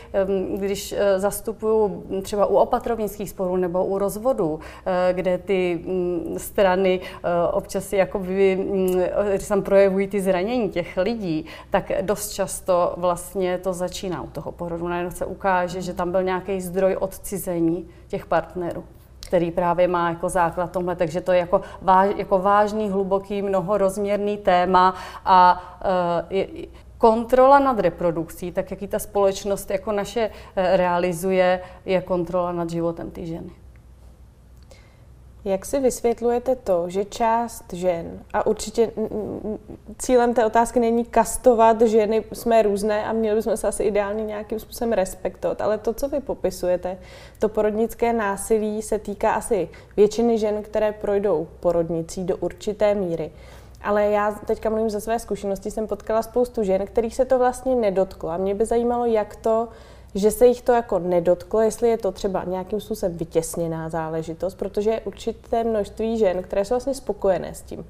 když 0.56 0.92
e, 0.92 1.20
zastupuju 1.20 2.04
třeba 2.22 2.46
u 2.46 2.56
opatrovnických 2.56 3.30
sporů 3.30 3.56
nebo 3.56 3.86
u 3.86 3.98
rozvodů, 3.98 4.60
e, 4.86 5.14
kde 5.14 5.38
ty 5.38 5.84
mm, 5.86 6.36
strany 6.38 7.00
občas 7.52 7.94
jakoby, 7.94 8.68
když 9.36 9.48
tam 9.48 9.62
projevují 9.62 10.08
ty 10.08 10.22
zranění 10.22 10.70
těch 10.70 10.98
lidí, 10.98 11.46
tak 11.70 11.92
dost 12.02 12.30
často 12.30 12.94
vlastně 12.98 13.58
to 13.58 13.74
začíná 13.74 14.22
u 14.22 14.28
toho 14.28 14.52
porodu. 14.52 14.88
Najednou 14.88 15.12
se 15.12 15.26
ukáže, 15.26 15.83
že 15.84 15.94
tam 15.94 16.12
byl 16.12 16.24
nějaký 16.24 16.62
zdroj 16.62 16.98
odcizení 17.00 17.88
těch 18.08 18.26
partnerů 18.26 18.84
který 19.34 19.52
právě 19.52 19.88
má 19.88 20.10
jako 20.10 20.30
základ 20.30 20.72
tomhle, 20.72 20.96
takže 20.96 21.22
to 21.22 21.32
je 21.32 21.40
jako, 21.40 21.62
váž, 21.82 22.10
jako 22.18 22.40
vážný, 22.40 22.90
hluboký, 22.90 23.42
mnohorozměrný 23.42 24.38
téma 24.38 24.96
a 25.26 25.64
uh, 25.86 26.38
je, 26.38 26.48
kontrola 26.98 27.60
nad 27.60 27.80
reprodukcí, 27.80 28.52
tak 28.52 28.72
jak 28.72 28.82
ji 28.82 28.88
ta 28.88 29.00
společnost 29.00 29.72
jako 29.72 29.92
naše 29.92 30.30
uh, 30.30 30.34
realizuje, 30.56 31.62
je 31.86 32.02
kontrola 32.02 32.52
nad 32.52 32.70
životem 32.70 33.12
té 33.12 33.26
ženy. 33.26 33.63
Jak 35.46 35.66
si 35.66 35.80
vysvětlujete 35.80 36.56
to, 36.56 36.90
že 36.90 37.06
část 37.06 37.74
žen, 37.74 38.20
a 38.34 38.48
určitě 38.48 38.92
cílem 39.98 40.34
té 40.34 40.46
otázky 40.46 40.80
není 40.80 41.06
kastovat 41.06 41.82
ženy, 41.82 42.24
jsme 42.34 42.62
různé 42.62 43.06
a 43.06 43.14
měli 43.14 43.36
bychom 43.36 43.58
se 43.58 43.68
asi 43.68 43.84
ideálně 43.84 44.24
nějakým 44.26 44.60
způsobem 44.60 44.94
respektovat, 44.94 45.62
ale 45.62 45.78
to, 45.78 45.94
co 45.94 46.08
vy 46.08 46.20
popisujete, 46.20 46.98
to 47.40 47.50
porodnické 47.50 48.14
násilí 48.14 48.82
se 48.82 49.00
týká 49.00 49.34
asi 49.34 49.70
většiny 49.98 50.38
žen, 50.38 50.64
které 50.64 50.92
projdou 50.92 51.48
porodnicí 51.60 52.24
do 52.24 52.38
určité 52.38 52.96
míry. 52.96 53.32
Ale 53.82 54.06
já 54.06 54.32
teďka 54.32 54.70
mluvím 54.70 54.90
ze 54.90 55.02
své 55.02 55.20
zkušenosti, 55.20 55.72
jsem 55.72 55.88
potkala 55.88 56.22
spoustu 56.22 56.64
žen, 56.64 56.86
kterých 56.86 57.16
se 57.16 57.26
to 57.26 57.40
vlastně 57.40 57.76
nedotklo. 57.76 58.30
A 58.30 58.38
mě 58.38 58.56
by 58.56 58.66
zajímalo, 58.66 59.06
jak 59.06 59.36
to 59.36 59.68
že 60.16 60.32
se 60.32 60.48
jich 60.48 60.62
to 60.62 60.72
jako 60.72 61.00
nedotklo, 61.00 61.62
jestli 61.62 61.90
je 61.90 61.98
to 61.98 62.12
třeba 62.12 62.44
nějakým 62.44 62.82
způsobem 62.82 63.18
vytěsněná 63.18 63.90
záležitost, 63.90 64.56
protože 64.56 64.90
je 64.92 65.02
určité 65.02 65.64
množství 65.64 66.18
žen, 66.18 66.44
které 66.44 66.66
jsou 66.66 66.74
vlastně 66.74 66.94
spokojené 66.94 67.54
s 67.54 67.62
tím. 67.62 67.86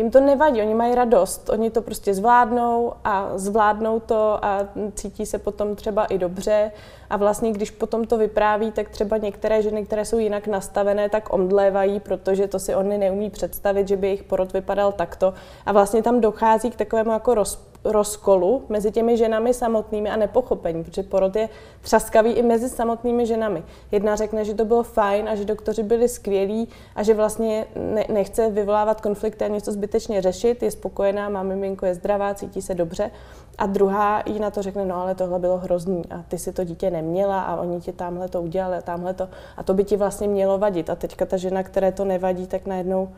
Jim 0.00 0.10
to 0.10 0.20
nevadí, 0.20 0.62
oni 0.62 0.74
mají 0.74 0.94
radost, 0.94 1.50
oni 1.50 1.70
to 1.70 1.82
prostě 1.82 2.14
zvládnou 2.14 2.92
a 3.04 3.38
zvládnou 3.38 4.00
to 4.00 4.44
a 4.44 4.66
cítí 4.94 5.26
se 5.26 5.38
potom 5.38 5.76
třeba 5.76 6.04
i 6.04 6.18
dobře. 6.18 6.72
A 7.10 7.16
vlastně, 7.16 7.52
když 7.52 7.70
potom 7.70 8.04
to 8.06 8.18
vypráví, 8.18 8.72
tak 8.72 8.88
třeba 8.88 9.16
některé 9.16 9.62
ženy, 9.62 9.84
které 9.84 10.04
jsou 10.04 10.18
jinak 10.18 10.46
nastavené, 10.46 11.08
tak 11.08 11.32
omdlévají, 11.32 12.00
protože 12.00 12.48
to 12.48 12.58
si 12.58 12.74
oni 12.74 12.98
neumí 12.98 13.30
představit, 13.30 13.88
že 13.88 13.96
by 13.96 14.06
jejich 14.06 14.22
porod 14.22 14.52
vypadal 14.52 14.92
takto. 14.92 15.34
A 15.66 15.72
vlastně 15.72 16.02
tam 16.02 16.20
dochází 16.20 16.70
k 16.70 16.76
takovému 16.76 17.10
jako 17.10 17.34
roz, 17.34 17.69
rozkolu 17.84 18.64
mezi 18.68 18.90
těmi 18.90 19.16
ženami 19.16 19.54
samotnými 19.54 20.10
a 20.10 20.16
nepochopení, 20.16 20.84
protože 20.84 21.02
porod 21.02 21.36
je 21.36 21.48
třaskavý 21.80 22.32
i 22.32 22.42
mezi 22.42 22.68
samotnými 22.68 23.26
ženami. 23.26 23.62
Jedna 23.92 24.16
řekne, 24.16 24.44
že 24.44 24.54
to 24.54 24.64
bylo 24.64 24.82
fajn 24.82 25.28
a 25.28 25.34
že 25.34 25.44
doktoři 25.44 25.82
byli 25.82 26.08
skvělí 26.08 26.68
a 26.94 27.02
že 27.02 27.14
vlastně 27.14 27.66
ne, 27.76 28.04
nechce 28.12 28.50
vyvolávat 28.50 29.00
konflikty 29.00 29.44
a 29.44 29.48
něco 29.48 29.72
zbytečně 29.72 30.22
řešit, 30.22 30.62
je 30.62 30.70
spokojená, 30.70 31.28
má 31.28 31.42
miminko, 31.42 31.86
je 31.86 31.94
zdravá, 31.94 32.34
cítí 32.34 32.62
se 32.62 32.74
dobře. 32.74 33.10
A 33.58 33.66
druhá 33.66 34.22
jí 34.26 34.38
na 34.38 34.50
to 34.50 34.62
řekne, 34.62 34.84
no 34.84 34.96
ale 34.96 35.14
tohle 35.14 35.38
bylo 35.38 35.58
hrozný 35.58 36.02
a 36.10 36.24
ty 36.28 36.38
si 36.38 36.52
to 36.52 36.64
dítě 36.64 36.90
neměla 36.90 37.42
a 37.42 37.56
oni 37.60 37.80
ti 37.80 37.92
tamhle 37.92 38.28
to 38.28 38.42
udělali 38.42 38.76
a 38.76 38.82
tamhle 38.82 39.14
to 39.14 39.28
a 39.56 39.62
to 39.62 39.74
by 39.74 39.84
ti 39.84 39.96
vlastně 39.96 40.28
mělo 40.28 40.58
vadit. 40.58 40.90
A 40.90 40.94
teďka 40.94 41.26
ta 41.26 41.36
žena, 41.36 41.62
které 41.62 41.92
to 41.92 42.04
nevadí, 42.04 42.46
tak 42.46 42.66
najednou 42.66 43.08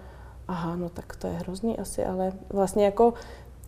aha, 0.49 0.77
no 0.77 0.89
tak 0.89 1.17
to 1.17 1.27
je 1.27 1.33
hrozný 1.33 1.79
asi, 1.79 2.05
ale 2.05 2.33
vlastně 2.53 2.85
jako 2.85 3.15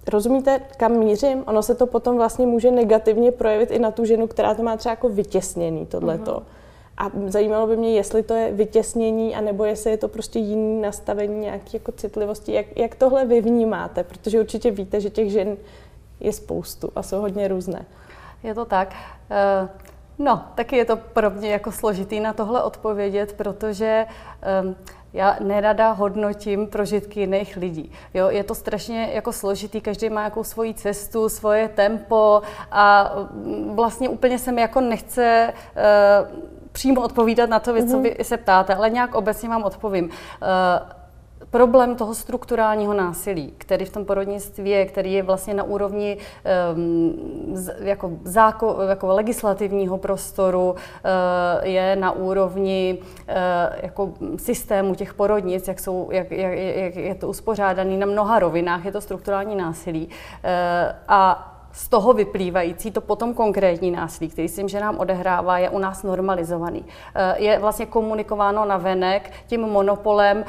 Rozumíte, 0.07 0.61
kam 0.77 0.93
mířím? 0.93 1.45
Ono 1.47 1.63
se 1.63 1.75
to 1.75 1.87
potom 1.87 2.17
vlastně 2.17 2.47
může 2.47 2.71
negativně 2.71 3.33
projevit 3.33 3.71
i 3.71 3.79
na 3.79 3.91
tu 3.91 4.05
ženu, 4.05 4.27
která 4.27 4.55
to 4.55 4.63
má 4.63 4.77
třeba 4.77 4.93
jako 4.93 5.09
vytěsněný 5.09 5.87
tohleto. 5.87 6.33
Uh-huh. 6.33 6.43
A 6.99 7.11
zajímalo 7.27 7.67
by 7.67 7.77
mě, 7.77 7.93
jestli 7.93 8.23
to 8.23 8.35
je 8.35 8.53
vytěsnění, 8.53 9.37
anebo 9.37 9.65
jestli 9.65 9.91
je 9.91 9.97
to 9.97 10.09
prostě 10.09 10.39
jiný 10.39 10.81
nastavení 10.81 11.41
nějaké 11.41 11.71
jako 11.73 11.93
citlivosti. 11.93 12.53
Jak, 12.53 12.67
jak 12.77 12.95
tohle 12.95 13.25
vy 13.25 13.41
vnímáte? 13.41 14.05
Protože 14.05 14.41
určitě 14.41 14.71
víte, 14.71 15.01
že 15.01 15.11
těch 15.11 15.31
žen 15.31 15.57
je 16.21 16.33
spoustu 16.33 16.91
a 16.97 17.03
jsou 17.03 17.21
hodně 17.21 17.49
různé. 17.49 17.85
Je 18.43 18.55
to 18.55 18.65
tak. 18.65 18.95
Uh... 19.63 19.69
No, 20.19 20.45
taky 20.55 20.77
je 20.77 20.85
to 20.85 20.97
pro 20.97 21.31
mě 21.31 21.51
jako 21.51 21.73
složitý 21.73 22.21
na 22.21 22.33
tohle 22.33 22.63
odpovědět, 22.63 23.33
protože 23.33 24.07
um, 24.63 24.77
já 25.15 25.37
nerada 25.41 25.91
hodnotím 25.91 26.67
prožitky 26.67 27.21
jiných 27.21 27.57
lidí. 27.57 27.93
Jo, 28.15 28.29
je 28.29 28.45
to 28.45 28.55
strašně 28.55 29.11
jako 29.13 29.33
složitý, 29.33 29.81
každý 29.81 30.11
má 30.11 30.25
jakou 30.25 30.45
svoji 30.45 30.75
cestu, 30.75 31.29
svoje 31.29 31.69
tempo 31.69 32.43
a 32.71 33.13
vlastně 33.75 34.09
úplně 34.09 34.39
se 34.39 34.53
mi 34.53 34.61
jako 34.61 34.81
nechce 34.81 35.53
uh, 35.53 36.43
přímo 36.73 37.03
odpovídat 37.03 37.51
na 37.51 37.61
to, 37.61 37.75
mm-hmm. 37.75 37.91
co 37.91 37.97
mhm. 37.97 38.03
vy 38.03 38.17
se 38.23 38.37
ptáte, 38.37 38.75
ale 38.75 38.91
nějak 38.91 39.15
obecně 39.15 39.49
vám 39.49 39.65
odpovím. 39.65 40.05
Uh, 40.05 41.04
problém 41.55 41.95
toho 41.95 42.15
strukturálního 42.15 42.95
násilí, 42.95 43.55
který 43.59 43.85
v 43.85 43.93
tom 43.93 44.05
porodnictví 44.05 44.71
je, 44.71 44.87
který 44.87 45.13
je 45.13 45.23
vlastně 45.23 45.55
na 45.55 45.63
úrovni 45.63 46.19
um, 46.75 47.15
jako, 47.79 48.11
záko, 48.25 48.83
jako 48.89 49.07
legislativního 49.07 49.99
prostoru, 49.99 50.71
uh, 50.71 50.77
je 51.63 51.97
na 51.97 52.13
úrovni 52.13 52.99
uh, 52.99 53.35
jako 53.83 54.13
systému 54.37 54.95
těch 54.95 55.15
porodnic, 55.15 55.69
jak, 55.69 55.81
jsou, 55.81 56.09
jak, 56.11 56.31
jak, 56.31 56.53
jak 56.59 56.97
je 56.97 57.15
to 57.15 57.29
uspořádané 57.29 57.97
na 57.97 58.07
mnoha 58.07 58.39
rovinách, 58.39 58.85
je 58.85 58.93
to 58.93 59.01
strukturální 59.01 59.57
násilí. 59.57 60.07
Uh, 60.07 60.11
a 61.09 61.51
z 61.73 61.89
toho 61.89 62.13
vyplývající 62.13 62.91
to 62.91 63.01
potom 63.01 63.35
konkrétní 63.35 63.91
násilí, 63.91 64.31
který 64.31 64.49
si 64.49 64.69
že 64.69 64.81
nám 64.81 64.99
odehrává, 64.99 65.59
je 65.59 65.71
u 65.71 65.79
nás 65.79 66.03
normalizovaný. 66.03 66.85
Je 67.37 67.59
vlastně 67.59 67.87
komunikováno 67.87 68.65
na 68.65 68.77
venek 68.77 69.33
tím 69.47 69.61
monopolem 69.61 70.45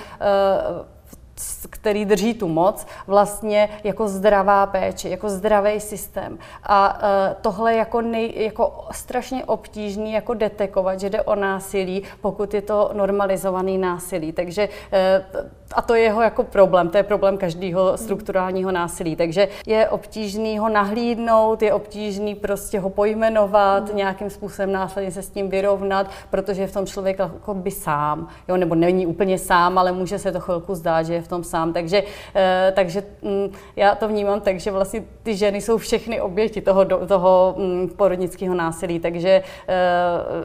který 1.69 2.05
drží 2.05 2.33
tu 2.33 2.47
moc, 2.47 2.87
vlastně 3.07 3.69
jako 3.83 4.07
zdravá 4.07 4.65
péče, 4.65 5.09
jako 5.09 5.29
zdravý 5.29 5.79
systém. 5.79 6.37
A 6.63 6.93
uh, 6.93 7.35
tohle 7.41 7.75
jako, 7.75 8.01
nej, 8.01 8.33
jako 8.35 8.87
strašně 8.91 9.45
obtížný 9.45 10.13
jako 10.13 10.33
detekovat, 10.33 10.99
že 10.99 11.09
jde 11.09 11.21
o 11.21 11.35
násilí, 11.35 12.03
pokud 12.21 12.53
je 12.53 12.61
to 12.61 12.89
normalizovaný 12.93 13.77
násilí. 13.77 14.31
Takže 14.31 14.69
uh, 14.69 15.64
a 15.73 15.81
to 15.81 15.95
je 15.95 16.01
jeho 16.01 16.21
jako 16.21 16.43
problém, 16.43 16.89
to 16.89 16.97
je 16.97 17.03
problém 17.03 17.37
každého 17.37 17.97
strukturálního 17.97 18.71
násilí. 18.71 19.15
Takže 19.15 19.47
je 19.65 19.89
obtížný 19.89 20.59
ho 20.59 20.69
nahlídnout, 20.69 21.61
je 21.61 21.73
obtížný 21.73 22.35
prostě 22.35 22.79
ho 22.79 22.89
pojmenovat, 22.89 23.89
mm. 23.89 23.97
nějakým 23.97 24.29
způsobem 24.29 24.71
následně 24.71 25.11
se 25.11 25.21
s 25.21 25.29
tím 25.29 25.49
vyrovnat, 25.49 26.07
protože 26.29 26.61
je 26.61 26.67
v 26.67 26.73
tom 26.73 26.85
člověk 26.85 27.19
jako 27.19 27.53
by 27.53 27.71
sám, 27.71 28.27
jo, 28.47 28.57
nebo 28.57 28.75
není 28.75 29.07
úplně 29.07 29.39
sám, 29.39 29.77
ale 29.77 29.91
může 29.91 30.19
se 30.19 30.31
to 30.31 30.39
chvilku 30.39 30.75
zdát, 30.75 31.03
že 31.03 31.13
je 31.13 31.21
v 31.21 31.27
tom 31.27 31.43
sám. 31.43 31.73
Takže, 31.73 32.03
eh, 32.35 32.73
takže 32.75 33.03
hm, 33.23 33.51
já 33.75 33.95
to 33.95 34.07
vnímám 34.07 34.41
tak, 34.41 34.59
že 34.59 34.71
vlastně 34.71 35.03
ty 35.23 35.35
ženy 35.35 35.61
jsou 35.61 35.77
všechny 35.77 36.21
oběti 36.21 36.61
toho, 36.61 36.85
toho 36.85 37.55
hm, 37.57 37.89
porodnického 37.95 38.55
násilí. 38.55 38.99
Takže 38.99 39.29
eh, 39.29 39.73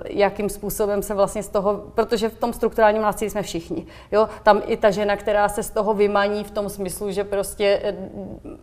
jakým 0.05 0.49
způsobem 0.49 1.03
se 1.03 1.15
vlastně 1.15 1.43
z 1.43 1.49
toho, 1.49 1.85
protože 1.95 2.29
v 2.29 2.39
tom 2.39 2.53
strukturálním 2.53 3.03
násilí 3.03 3.31
jsme 3.31 3.43
všichni. 3.43 3.87
Jo, 4.13 4.29
tam 4.43 4.63
i 4.67 4.77
ta 4.77 4.91
žena, 4.91 5.10
která 5.17 5.49
se 5.49 5.63
z 5.63 5.71
toho 5.71 5.95
vymaní 5.95 6.45
v 6.45 6.51
tom 6.51 6.69
smyslu, 6.69 7.11
že 7.11 7.25
prostě 7.25 7.81
eh, 7.83 7.95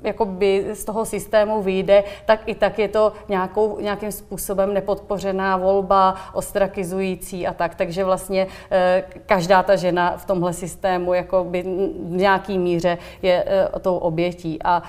jakoby 0.04 0.66
z 0.74 0.86
toho 0.86 1.06
systému 1.06 1.62
vyjde, 1.62 2.04
tak 2.26 2.40
i 2.46 2.56
tak 2.56 2.80
je 2.80 2.88
to 2.88 3.14
nějakou, 3.30 3.80
nějakým 3.80 4.12
způsobem 4.12 4.74
nepodpořená 4.74 5.58
volba, 5.58 6.16
ostrakizující 6.34 7.48
a 7.48 7.54
tak. 7.54 7.76
Takže 7.76 8.04
vlastně 8.04 8.48
eh, 8.72 9.04
každá 9.26 9.64
ta 9.64 9.76
žena 9.76 10.18
v 10.18 10.26
tomhle 10.26 10.54
systému 10.54 11.14
jakoby 11.14 11.64
v 11.64 12.18
nějaký 12.18 12.58
míře 12.58 12.98
je 13.22 13.44
eh, 13.48 13.80
tou 13.80 13.98
obětí. 13.98 14.60
A 14.64 14.84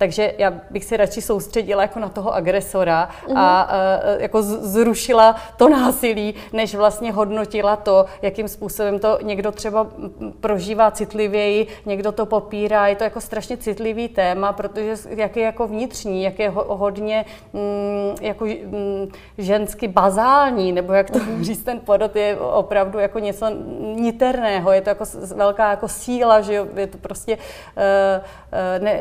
takže 0.00 0.34
já 0.38 0.52
bych 0.70 0.84
si 0.84 0.96
radši 0.96 1.22
soustředila 1.22 1.82
jako 1.82 1.98
na 1.98 2.08
toho 2.08 2.34
agresora 2.34 3.08
mm-hmm. 3.08 3.32
a 3.36 3.68
jako 4.18 4.42
zrušila 4.42 5.36
to 5.56 5.68
násilí, 5.68 6.34
než 6.52 6.74
vlastně 6.74 7.12
hodnotila 7.12 7.76
to, 7.76 8.06
jakým 8.22 8.48
způsobem 8.48 8.98
to 8.98 9.18
někdo 9.22 9.52
třeba 9.52 9.86
prožívá 10.40 10.90
citlivěji, 10.90 11.66
někdo 11.86 12.12
to 12.12 12.26
popírá. 12.26 12.86
Je 12.86 12.96
to 12.96 13.04
jako 13.04 13.20
strašně 13.20 13.56
citlivý 13.56 14.08
téma, 14.08 14.52
protože 14.52 14.94
jak 15.08 15.36
je 15.36 15.44
jako 15.44 15.68
vnitřní, 15.68 16.22
jak 16.22 16.38
je 16.38 16.48
hodně 16.54 17.24
mm, 17.52 18.16
jako 18.20 18.44
mm, 18.44 19.12
žensky 19.38 19.88
bazální, 19.88 20.72
nebo 20.72 20.92
jak 20.92 21.10
to 21.10 21.18
mm-hmm. 21.18 21.40
říct, 21.48 21.64
ten 21.64 21.80
porod 21.80 22.16
je 22.16 22.36
opravdu 22.36 22.98
jako 22.98 23.18
něco 23.18 23.46
niterného, 23.94 24.72
je 24.72 24.80
to 24.80 24.88
jako 24.88 25.04
velká 25.34 25.70
jako 25.70 25.88
síla, 25.88 26.40
že 26.40 26.66
je 26.76 26.86
to 26.86 26.98
prostě 26.98 27.36
uh, 27.36 27.42
ne, 28.78 29.00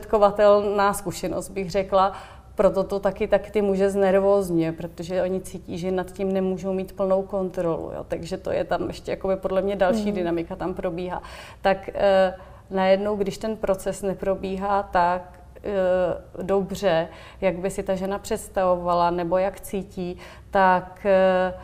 nesprostředkovatelná 0.00 0.94
zkušenost, 0.94 1.48
bych 1.48 1.70
řekla 1.70 2.12
proto 2.54 2.84
to 2.84 3.00
taky 3.00 3.28
tak 3.28 3.50
ty 3.50 3.62
muže 3.62 3.90
znervózně, 3.90 4.72
protože 4.72 5.22
oni 5.22 5.40
cítí, 5.40 5.78
že 5.78 5.90
nad 5.90 6.12
tím 6.12 6.32
nemůžou 6.32 6.72
mít 6.72 6.92
plnou 6.92 7.22
kontrolu. 7.22 7.90
Jo. 7.94 8.04
Takže 8.08 8.36
to 8.36 8.50
je 8.52 8.64
tam 8.64 8.88
ještě 8.88 9.10
jakoby 9.10 9.36
podle 9.36 9.62
mě 9.62 9.76
další 9.76 10.08
mm. 10.08 10.12
dynamika 10.12 10.56
tam 10.56 10.74
probíhá. 10.74 11.22
Tak 11.62 11.88
e, 11.88 12.34
najednou, 12.70 13.16
když 13.16 13.38
ten 13.38 13.56
proces 13.56 14.02
neprobíhá 14.02 14.82
tak, 14.82 15.40
e, 15.64 16.42
dobře, 16.42 17.08
jak 17.40 17.56
by 17.56 17.70
si 17.70 17.82
ta 17.82 17.94
žena 17.94 18.18
představovala 18.18 19.10
nebo 19.10 19.38
jak 19.38 19.60
cítí, 19.60 20.16
tak 20.50 21.06
e, 21.06 21.54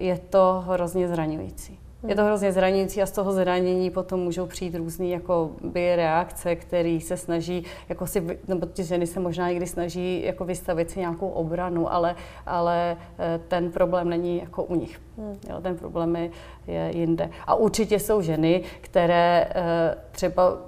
je 0.00 0.18
to 0.18 0.64
hrozně 0.66 1.08
zraňující. 1.08 1.81
Je 2.08 2.14
to 2.14 2.24
hrozně 2.24 2.52
zraňující 2.52 3.02
a 3.02 3.06
z 3.06 3.10
toho 3.10 3.32
zranění 3.32 3.90
potom 3.90 4.20
můžou 4.20 4.46
přijít 4.46 4.74
různé 4.74 5.06
jako 5.06 5.50
by 5.62 5.96
reakce, 5.96 6.56
které 6.56 6.98
se 7.02 7.16
snaží, 7.16 7.64
jako 7.88 8.06
si, 8.06 8.38
nebo 8.48 8.66
ty 8.66 8.84
ženy 8.84 9.06
se 9.06 9.20
možná 9.20 9.48
někdy 9.48 9.66
snaží 9.66 10.22
jako 10.24 10.44
vystavit 10.44 10.90
si 10.90 11.00
nějakou 11.00 11.28
obranu, 11.28 11.92
ale, 11.92 12.16
ale 12.46 12.96
eh, 13.18 13.40
ten 13.48 13.70
problém 13.70 14.08
není 14.08 14.38
jako 14.40 14.62
u 14.62 14.74
nich. 14.74 15.00
Hmm. 15.18 15.38
Jo, 15.50 15.60
ten 15.60 15.76
problém 15.76 16.16
je, 16.16 16.30
je 16.66 16.90
jinde. 16.94 17.30
A 17.46 17.54
určitě 17.54 17.98
jsou 17.98 18.22
ženy, 18.22 18.62
které 18.80 19.48
eh, 19.54 19.98
třeba 20.10 20.58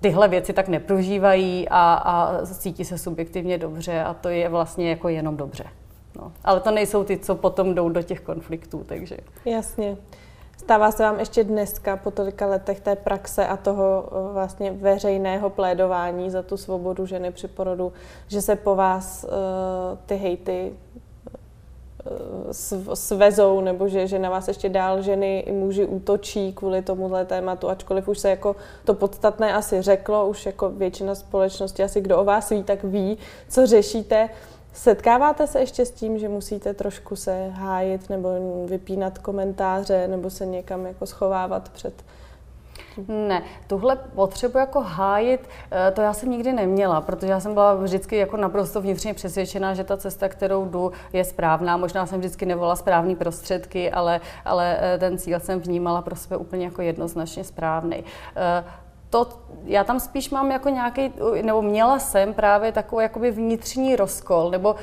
tyhle 0.00 0.28
věci 0.28 0.52
tak 0.52 0.68
neprožívají 0.68 1.68
a, 1.68 1.94
a 1.94 2.46
cítí 2.46 2.84
se 2.84 2.98
subjektivně 2.98 3.58
dobře 3.58 4.02
a 4.02 4.14
to 4.14 4.28
je 4.28 4.48
vlastně 4.48 4.90
jako 4.90 5.08
jenom 5.08 5.36
dobře. 5.36 5.64
No. 6.16 6.32
Ale 6.44 6.60
to 6.60 6.70
nejsou 6.70 7.04
ty, 7.04 7.18
co 7.18 7.34
potom 7.34 7.74
jdou 7.74 7.88
do 7.88 8.02
těch 8.02 8.20
konfliktů, 8.20 8.84
takže... 8.86 9.16
Jasně. 9.44 9.96
Stává 10.62 10.90
se 10.90 11.02
vám 11.02 11.18
ještě 11.18 11.44
dneska 11.44 11.96
po 11.96 12.10
tolika 12.10 12.46
letech 12.46 12.80
té 12.80 12.96
praxe 12.96 13.46
a 13.46 13.56
toho 13.56 14.04
eh, 14.06 14.32
vlastně 14.32 14.72
veřejného 14.72 15.50
plédování 15.50 16.30
za 16.30 16.42
tu 16.42 16.56
svobodu 16.56 17.06
ženy 17.06 17.32
při 17.32 17.48
porodu, 17.48 17.92
že 18.28 18.42
se 18.42 18.56
po 18.56 18.76
vás 18.76 19.24
uh, 19.24 19.30
ty 20.06 20.16
hejty 20.16 20.72
uh, 22.46 22.94
svezou, 22.94 23.60
nebo 23.60 23.88
že, 23.88 24.06
že 24.06 24.18
na 24.18 24.30
vás 24.30 24.48
ještě 24.48 24.68
dál 24.68 25.02
ženy 25.02 25.40
i 25.40 25.52
muži 25.52 25.86
útočí 25.86 26.52
kvůli 26.52 26.82
tomuhle 26.82 27.24
tématu, 27.24 27.68
ačkoliv 27.68 28.08
už 28.08 28.18
se 28.18 28.30
jako 28.30 28.56
to 28.84 28.94
podstatné 28.94 29.54
asi 29.54 29.82
řeklo, 29.82 30.28
už 30.28 30.46
jako 30.46 30.70
většina 30.70 31.14
společnosti, 31.14 31.82
asi 31.82 32.00
kdo 32.00 32.18
o 32.18 32.24
vás 32.24 32.50
ví, 32.50 32.62
tak 32.62 32.84
ví, 32.84 33.18
co 33.48 33.66
řešíte. 33.66 34.28
Setkáváte 34.72 35.46
se 35.46 35.60
ještě 35.60 35.86
s 35.86 35.90
tím, 35.90 36.18
že 36.18 36.28
musíte 36.28 36.74
trošku 36.74 37.16
se 37.16 37.48
hájit 37.48 38.10
nebo 38.10 38.28
vypínat 38.66 39.18
komentáře 39.18 40.08
nebo 40.08 40.30
se 40.30 40.46
někam 40.46 40.86
jako 40.86 41.06
schovávat 41.06 41.68
před 41.68 41.94
ne, 43.08 43.42
tuhle 43.66 43.96
potřebu 43.96 44.58
jako 44.58 44.80
hájit, 44.80 45.48
eh, 45.70 45.90
to 45.90 46.00
já 46.00 46.12
jsem 46.12 46.30
nikdy 46.30 46.52
neměla, 46.52 47.00
protože 47.00 47.32
já 47.32 47.40
jsem 47.40 47.54
byla 47.54 47.74
vždycky 47.74 48.16
jako 48.16 48.36
naprosto 48.36 48.80
vnitřně 48.80 49.14
přesvědčená, 49.14 49.74
že 49.74 49.84
ta 49.84 49.96
cesta, 49.96 50.28
kterou 50.28 50.64
jdu, 50.64 50.92
je 51.12 51.24
správná. 51.24 51.76
Možná 51.76 52.06
jsem 52.06 52.18
vždycky 52.18 52.46
nevolala 52.46 52.76
správný 52.76 53.16
prostředky, 53.16 53.90
ale, 53.90 54.20
ale 54.44 54.78
eh, 54.80 54.98
ten 54.98 55.18
cíl 55.18 55.40
jsem 55.40 55.60
vnímala 55.60 56.02
pro 56.02 56.16
sebe 56.16 56.36
úplně 56.36 56.64
jako 56.64 56.82
jednoznačně 56.82 57.44
správný. 57.44 58.04
Eh, 59.12 59.24
to, 59.24 59.28
já 59.64 59.84
tam 59.84 60.00
spíš 60.00 60.30
mám 60.30 60.50
jako 60.50 60.68
nějaký, 60.68 61.12
nebo 61.42 61.62
měla 61.62 61.98
jsem 61.98 62.34
právě 62.34 62.72
takový 62.72 63.02
jakoby 63.02 63.30
vnitřní 63.30 63.96
rozkol, 63.96 64.50
nebo 64.50 64.72
uh, 64.72 64.78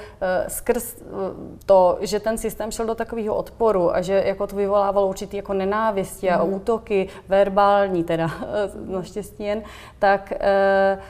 skrz 0.48 0.96
uh, 1.02 1.20
to, 1.66 1.98
že 2.02 2.20
ten 2.20 2.38
systém 2.38 2.72
šel 2.72 2.86
do 2.86 2.96
takového 2.96 3.36
odporu 3.36 3.96
a 3.96 4.02
že 4.02 4.24
jako 4.26 4.48
to 4.48 4.56
vyvolávalo 4.56 5.08
určitý 5.08 5.38
jako 5.38 5.54
nenávisti 5.54 6.30
a 6.30 6.44
mm. 6.44 6.54
útoky, 6.54 7.08
verbální 7.28 8.04
teda, 8.04 8.32
naštěstí 8.86 9.44
jen, 9.44 9.64
tak 10.00 10.34
uh, 10.96 11.02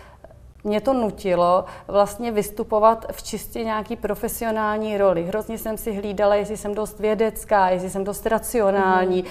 mě 0.63 0.81
to 0.81 0.93
nutilo 0.93 1.65
vlastně 1.87 2.31
vystupovat 2.31 3.05
v 3.11 3.23
čistě 3.23 3.63
nějaký 3.63 3.95
profesionální 3.95 4.97
roli. 4.97 5.23
Hrozně 5.23 5.57
jsem 5.57 5.77
si 5.77 5.91
hlídala, 5.91 6.35
jestli 6.35 6.57
jsem 6.57 6.75
dost 6.75 6.99
vědecká, 6.99 7.69
jestli 7.69 7.89
jsem 7.89 8.03
dost 8.03 8.25
racionální. 8.25 9.23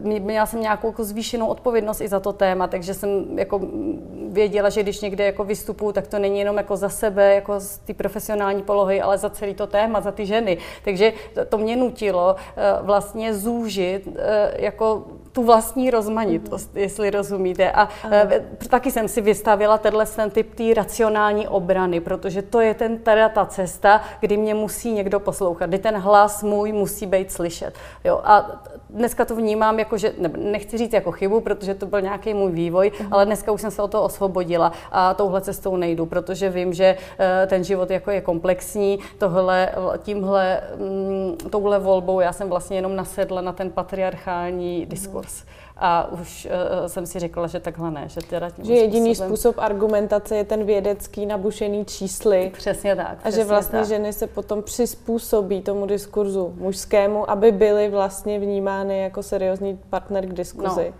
Mm. 0.00 0.24
Měla 0.24 0.46
jsem 0.46 0.60
nějakou 0.60 0.86
jako 0.86 1.04
zvýšenou 1.04 1.46
odpovědnost 1.46 2.00
i 2.00 2.08
za 2.08 2.20
to 2.20 2.32
téma, 2.32 2.66
takže 2.66 2.94
jsem 2.94 3.38
jako 3.38 3.60
věděla, 4.28 4.68
že 4.68 4.82
když 4.82 5.00
někde 5.00 5.24
jako 5.24 5.44
vystupuju, 5.44 5.92
tak 5.92 6.06
to 6.06 6.18
není 6.18 6.38
jenom 6.38 6.56
jako 6.56 6.76
za 6.76 6.88
sebe, 6.88 7.34
jako 7.34 7.60
z 7.60 7.78
té 7.78 7.94
profesionální 7.94 8.62
polohy, 8.62 9.00
ale 9.00 9.18
za 9.18 9.30
celý 9.30 9.54
to 9.54 9.66
téma, 9.66 10.00
za 10.00 10.12
ty 10.12 10.26
ženy. 10.26 10.58
Takže 10.84 11.12
to 11.48 11.58
mě 11.58 11.76
nutilo 11.76 12.36
eh, 12.36 12.62
vlastně 12.82 13.34
zúžit 13.34 14.08
eh, 14.16 14.54
jako 14.58 15.04
tu 15.32 15.42
vlastní 15.42 15.90
rozmanitost, 15.90 16.74
mm. 16.74 16.80
jestli 16.80 17.10
rozumíte. 17.10 17.70
A 17.70 17.82
Aha. 17.82 18.16
taky 18.68 18.90
jsem 18.90 19.08
si 19.08 19.20
vystavila 19.20 19.78
tenhle 19.78 20.06
ten 20.06 20.30
typ 20.30 20.54
té 20.54 20.74
racionální 20.74 21.48
obrany, 21.48 22.00
protože 22.00 22.42
to 22.42 22.60
je 22.60 22.74
ten, 22.74 22.98
teda 22.98 23.28
ta 23.28 23.46
cesta, 23.46 24.00
kdy 24.20 24.36
mě 24.36 24.54
musí 24.54 24.92
někdo 24.92 25.20
poslouchat, 25.20 25.66
kdy 25.66 25.78
ten 25.78 25.96
hlas 25.96 26.42
můj 26.42 26.72
musí 26.72 27.06
být 27.06 27.32
slyšet. 27.32 27.74
Jo, 28.04 28.20
a 28.24 28.62
dneska 28.90 29.24
to 29.24 29.36
vnímám 29.36 29.78
jako, 29.78 29.98
že 29.98 30.12
nechci 30.36 30.78
říct 30.78 30.92
jako 30.92 31.12
chybu, 31.12 31.40
protože 31.40 31.74
to 31.74 31.86
byl 31.86 32.00
nějaký 32.00 32.34
můj 32.34 32.52
vývoj, 32.52 32.92
uh-huh. 32.94 33.08
ale 33.10 33.26
dneska 33.26 33.52
už 33.52 33.60
jsem 33.60 33.70
se 33.70 33.82
o 33.82 33.88
to 33.88 34.02
osvobodila 34.02 34.72
a 34.92 35.14
touhle 35.14 35.40
cestou 35.40 35.76
nejdu, 35.76 36.06
protože 36.06 36.50
vím, 36.50 36.72
že 36.72 36.96
eh, 37.18 37.46
ten 37.46 37.64
život 37.64 37.90
jako 37.90 38.10
je 38.10 38.20
komplexní, 38.20 38.98
tohle, 39.18 39.72
tímhle, 39.98 40.60
mm, 40.76 41.36
touhle 41.50 41.78
volbou 41.78 42.20
já 42.20 42.32
jsem 42.32 42.48
vlastně 42.48 42.78
jenom 42.78 42.96
nasedla 42.96 43.40
na 43.40 43.52
ten 43.52 43.70
patriarchální 43.70 44.86
diskurs. 44.86 45.19
Uh-huh. 45.26 45.50
A 45.82 46.12
už 46.12 46.48
uh, 46.50 46.86
jsem 46.86 47.06
si 47.06 47.18
řekla, 47.18 47.46
že 47.46 47.60
takhle 47.60 47.90
ne. 47.90 48.08
Že, 48.08 48.20
teda 48.20 48.48
že 48.62 48.74
jediný 48.74 49.14
způsobem... 49.14 49.28
způsob 49.28 49.58
argumentace 49.58 50.36
je 50.36 50.44
ten 50.44 50.64
vědecký 50.64 51.26
nabušený 51.26 51.84
čísly. 51.84 52.50
Přesně 52.54 52.96
tak. 52.96 53.18
A 53.24 53.30
že 53.30 53.44
vlastně 53.44 53.78
tak. 53.78 53.88
ženy 53.88 54.12
se 54.12 54.26
potom 54.26 54.62
přizpůsobí 54.62 55.62
tomu 55.62 55.86
diskurzu 55.86 56.54
mužskému, 56.58 57.30
aby 57.30 57.52
byly 57.52 57.88
vlastně 57.88 58.38
vnímány 58.38 58.98
jako 58.98 59.22
seriózní 59.22 59.80
partner 59.90 60.26
k 60.26 60.32
diskuzi. 60.32 60.86
No. 60.86 60.94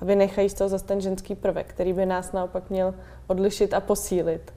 A 0.00 0.04
vynechají 0.04 0.48
z 0.48 0.54
toho 0.54 0.68
zase 0.68 0.84
ten 0.84 1.00
ženský 1.00 1.34
prvek, 1.34 1.66
který 1.66 1.92
by 1.92 2.06
nás 2.06 2.32
naopak 2.32 2.70
měl 2.70 2.94
odlišit 3.26 3.74
a 3.74 3.80
posílit. 3.80 4.52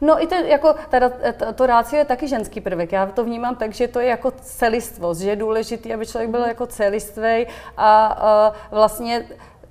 No 0.00 0.22
i 0.22 0.26
ten, 0.26 0.46
jako, 0.46 0.74
teda, 0.90 1.12
to 1.54 1.66
rácio 1.66 1.98
je 1.98 2.04
taky 2.04 2.28
ženský 2.28 2.60
prvek. 2.60 2.92
Já 2.92 3.06
to 3.06 3.24
vnímám 3.24 3.56
tak, 3.56 3.72
že 3.72 3.88
to 3.88 4.00
je 4.00 4.06
jako 4.06 4.30
celistvost, 4.30 5.20
že 5.20 5.30
je 5.30 5.36
důležitý, 5.36 5.94
aby 5.94 6.06
člověk 6.06 6.30
byl 6.30 6.44
jako 6.44 6.66
celistvý 6.66 7.46
a, 7.76 8.06
a 8.06 8.52
vlastně 8.70 9.26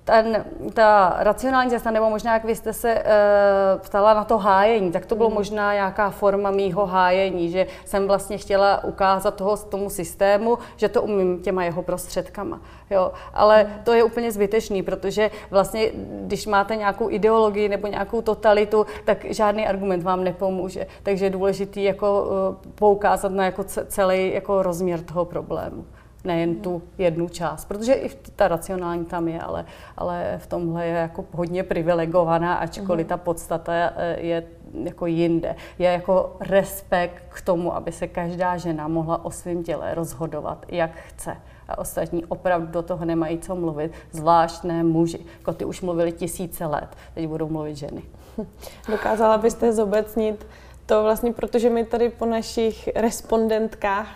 ten, 0.10 0.46
ta 0.74 1.16
racionální 1.20 1.70
cesta, 1.70 1.92
nebo 1.92 2.10
možná 2.10 2.34
jak 2.34 2.44
vy 2.44 2.56
jste 2.56 2.74
se 2.74 2.96
uh, 2.96 3.82
ptala 3.82 4.14
na 4.14 4.24
to 4.24 4.38
hájení, 4.38 4.92
tak 4.92 5.06
to 5.06 5.16
bylo 5.16 5.30
mm. 5.30 5.36
možná 5.36 5.74
nějaká 5.74 6.10
forma 6.10 6.52
mýho 6.52 6.86
hájení, 6.86 7.50
že 7.50 7.68
jsem 7.86 8.08
vlastně 8.08 8.38
chtěla 8.38 8.84
ukázat 8.84 9.36
toho, 9.36 9.58
tomu 9.58 9.90
systému, 9.90 10.58
že 10.76 10.90
to 10.90 11.02
umím 11.02 11.40
těma 11.40 11.64
jeho 11.64 11.82
prostředkama. 11.82 12.62
Jo, 12.90 13.12
ale 13.34 13.64
mm. 13.64 13.70
to 13.84 13.94
je 13.94 14.04
úplně 14.04 14.32
zbytečný, 14.32 14.84
protože 14.84 15.32
vlastně, 15.52 15.92
když 16.22 16.48
máte 16.48 16.76
nějakou 16.76 17.10
ideologii 17.10 17.70
nebo 17.70 17.88
nějakou 17.88 18.22
totalitu, 18.22 18.86
tak 19.06 19.26
žádný 19.26 19.68
argument 19.68 20.04
vám 20.04 20.24
nepomůže. 20.24 20.88
Takže 21.04 21.26
je 21.26 21.30
důležité 21.30 21.82
jako 21.82 22.24
uh, 22.24 22.72
poukázat 22.76 23.32
na 23.32 23.46
jako 23.46 23.64
celý 23.64 24.34
jako 24.34 24.64
rozměr 24.64 25.00
toho 25.00 25.26
problému 25.26 25.86
nejen 26.24 26.56
tu 26.56 26.82
jednu 26.98 27.30
část, 27.30 27.66
protože 27.66 27.94
i 27.94 28.10
ta 28.36 28.48
racionální 28.48 29.06
tam 29.06 29.28
je, 29.28 29.42
ale, 29.42 29.66
ale 29.98 30.36
v 30.38 30.48
tomhle 30.48 30.88
je 30.88 30.94
jako 30.94 31.26
hodně 31.32 31.64
privilegovaná, 31.64 32.56
ačkoliv 32.56 33.08
ta 33.08 33.18
podstata 33.18 33.74
eh, 33.74 34.20
je 34.20 34.44
jako 34.84 35.06
jinde. 35.06 35.56
Je 35.80 35.92
jako 35.92 36.38
respekt 36.40 37.24
k 37.30 37.42
tomu, 37.42 37.76
aby 37.76 37.92
se 37.92 38.08
každá 38.08 38.58
žena 38.58 38.88
mohla 38.88 39.26
o 39.26 39.32
svém 39.32 39.64
těle 39.64 39.96
rozhodovat, 39.96 40.66
jak 40.68 40.92
chce. 40.96 41.38
A 41.68 41.78
ostatní 41.78 42.26
opravdu 42.26 42.68
do 42.68 42.82
toho 42.82 43.06
nemají 43.06 43.40
co 43.40 43.56
mluvit, 43.56 43.92
zvlášť 44.12 44.64
ne 44.64 44.84
muži. 44.84 45.26
Jako 45.38 45.54
ty 45.54 45.66
už 45.66 45.82
mluvili 45.82 46.12
tisíce 46.12 46.66
let, 46.66 46.88
teď 47.14 47.28
budou 47.28 47.50
mluvit 47.50 47.76
ženy. 47.76 48.02
Dokázala 48.90 49.38
byste 49.38 49.74
zobecnit 49.74 50.48
to 50.86 51.04
vlastně, 51.04 51.34
protože 51.34 51.70
my 51.70 51.86
tady 51.86 52.10
po 52.10 52.26
našich 52.26 52.90
respondentkách 52.96 54.08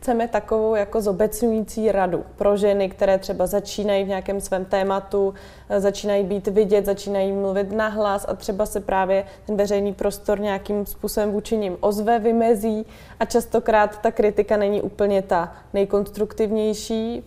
chceme 0.00 0.28
takovou 0.28 0.74
jako 0.74 1.00
zobecňující 1.00 1.92
radu 1.92 2.24
pro 2.36 2.56
ženy, 2.56 2.88
které 2.88 3.18
třeba 3.18 3.46
začínají 3.46 4.04
v 4.04 4.08
nějakém 4.08 4.40
svém 4.40 4.64
tématu, 4.64 5.34
eh, 5.68 5.80
začínají 5.80 6.24
být 6.24 6.48
vidět, 6.48 6.86
začínají 6.86 7.32
mluvit 7.32 7.72
nahlas 7.72 8.26
a 8.28 8.34
třeba 8.34 8.66
se 8.66 8.80
právě 8.80 9.24
ten 9.46 9.56
veřejný 9.56 9.94
prostor 9.94 10.40
nějakým 10.40 10.86
způsobem 10.86 11.32
vůči 11.32 11.56
nim 11.56 11.76
ozve, 11.80 12.18
vymezí. 12.18 12.86
A 13.20 13.24
častokrát 13.24 14.00
ta 14.00 14.10
kritika 14.10 14.56
není 14.56 14.82
úplně 14.82 15.22
ta 15.22 15.52
nejkonstruktivnější, 15.74 17.24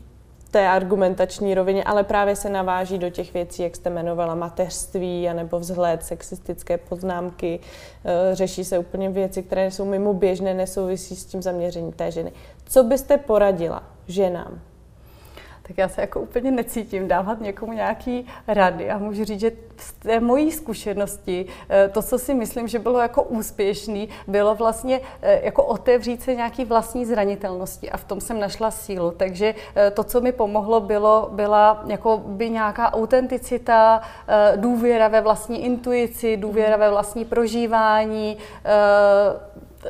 té 0.51 0.67
argumentační 0.67 1.53
rovině, 1.53 1.83
ale 1.83 2.03
právě 2.03 2.35
se 2.35 2.49
naváží 2.49 2.97
do 2.97 3.09
těch 3.09 3.33
věcí, 3.33 3.63
jak 3.63 3.75
jste 3.75 3.89
jmenovala, 3.89 4.35
mateřství 4.35 5.29
anebo 5.29 5.59
vzhled, 5.59 6.03
sexistické 6.03 6.77
poznámky. 6.77 7.59
Eh, 8.05 8.35
řeší 8.35 8.63
se 8.63 8.79
úplně 8.79 9.09
věci, 9.09 9.43
které 9.43 9.71
jsou 9.71 9.85
mimo 9.85 10.13
běžné, 10.13 10.53
nesouvisí 10.53 11.15
s 11.15 11.25
tím 11.25 11.41
zaměřením 11.41 11.91
té 11.91 12.11
ženy. 12.11 12.31
Co 12.65 12.83
byste 12.83 13.17
poradila 13.17 13.83
ženám, 14.07 14.61
tak 15.67 15.77
já 15.77 15.89
se 15.89 16.01
jako 16.01 16.21
úplně 16.21 16.51
necítím 16.51 17.07
dávat 17.07 17.41
někomu 17.41 17.73
nějaký 17.73 18.27
rady 18.47 18.89
a 18.89 18.97
můžu 18.97 19.23
říct, 19.23 19.39
že 19.39 19.51
z 19.77 19.93
té 19.93 20.19
mojí 20.19 20.51
zkušenosti 20.51 21.45
eh, 21.69 21.89
to, 21.89 22.01
co 22.01 22.19
si 22.19 22.33
myslím, 22.33 22.67
že 22.67 22.79
bylo 22.79 22.99
jako 22.99 23.23
úspěšný, 23.23 24.09
bylo 24.27 24.55
vlastně 24.55 25.01
eh, 25.21 25.45
jako 25.45 25.63
otevřít 25.63 26.21
se 26.21 26.35
nějaký 26.35 26.65
vlastní 26.65 27.05
zranitelnosti 27.05 27.91
a 27.91 27.97
v 27.97 28.03
tom 28.03 28.21
jsem 28.21 28.39
našla 28.39 28.71
sílu. 28.71 29.11
Takže 29.11 29.55
eh, 29.75 29.91
to, 29.91 30.03
co 30.03 30.21
mi 30.21 30.31
pomohlo, 30.31 30.81
bylo, 30.81 31.29
byla 31.31 31.83
jako 31.87 32.21
by 32.25 32.49
nějaká 32.49 32.93
autenticita, 32.93 34.01
důvěra 34.55 35.07
ve 35.07 35.21
vlastní 35.21 35.65
intuici, 35.65 36.37
důvěra 36.37 36.77
ve 36.77 36.89
vlastní 36.89 37.25
prožívání, 37.25 38.37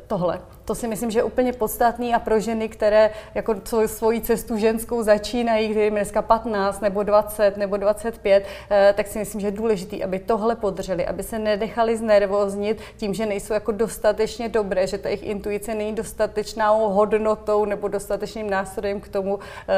tohle. 0.08 0.51
To 0.66 0.76
si 0.76 0.88
myslím, 0.88 1.12
že 1.12 1.20
je 1.20 1.24
úplně 1.24 1.54
podstatný 1.54 2.14
a 2.14 2.20
pro 2.20 2.40
ženy, 2.40 2.70
které 2.70 3.10
jako 3.36 3.56
svoji 3.86 4.22
cestu 4.22 4.58
ženskou 4.58 5.04
začínají, 5.04 5.70
kterým 5.70 5.94
dneska 5.94 6.22
15 6.22 6.82
nebo 6.82 7.04
20 7.04 7.58
nebo 7.58 7.78
25, 7.78 8.46
eh, 8.72 8.94
tak 8.98 9.08
si 9.08 9.20
myslím, 9.20 9.42
že 9.42 9.48
je 9.48 9.52
důležité, 9.52 10.04
aby 10.04 10.20
tohle 10.20 10.56
podrželi, 10.56 11.08
aby 11.08 11.24
se 11.24 11.40
nedechali 11.40 11.98
znervoznit 11.98 12.82
tím, 12.98 13.14
že 13.14 13.26
nejsou 13.26 13.54
jako 13.54 13.72
dostatečně 13.72 14.50
dobré, 14.50 14.88
že 14.88 14.98
ta 14.98 15.10
jejich 15.10 15.24
intuice 15.24 15.76
není 15.76 15.96
dostatečnou 15.96 16.90
hodnotou 16.90 17.66
nebo 17.66 17.88
dostatečným 17.88 18.50
nástrojem 18.50 19.02
k 19.02 19.08
tomu, 19.08 19.40
eh, 19.40 19.74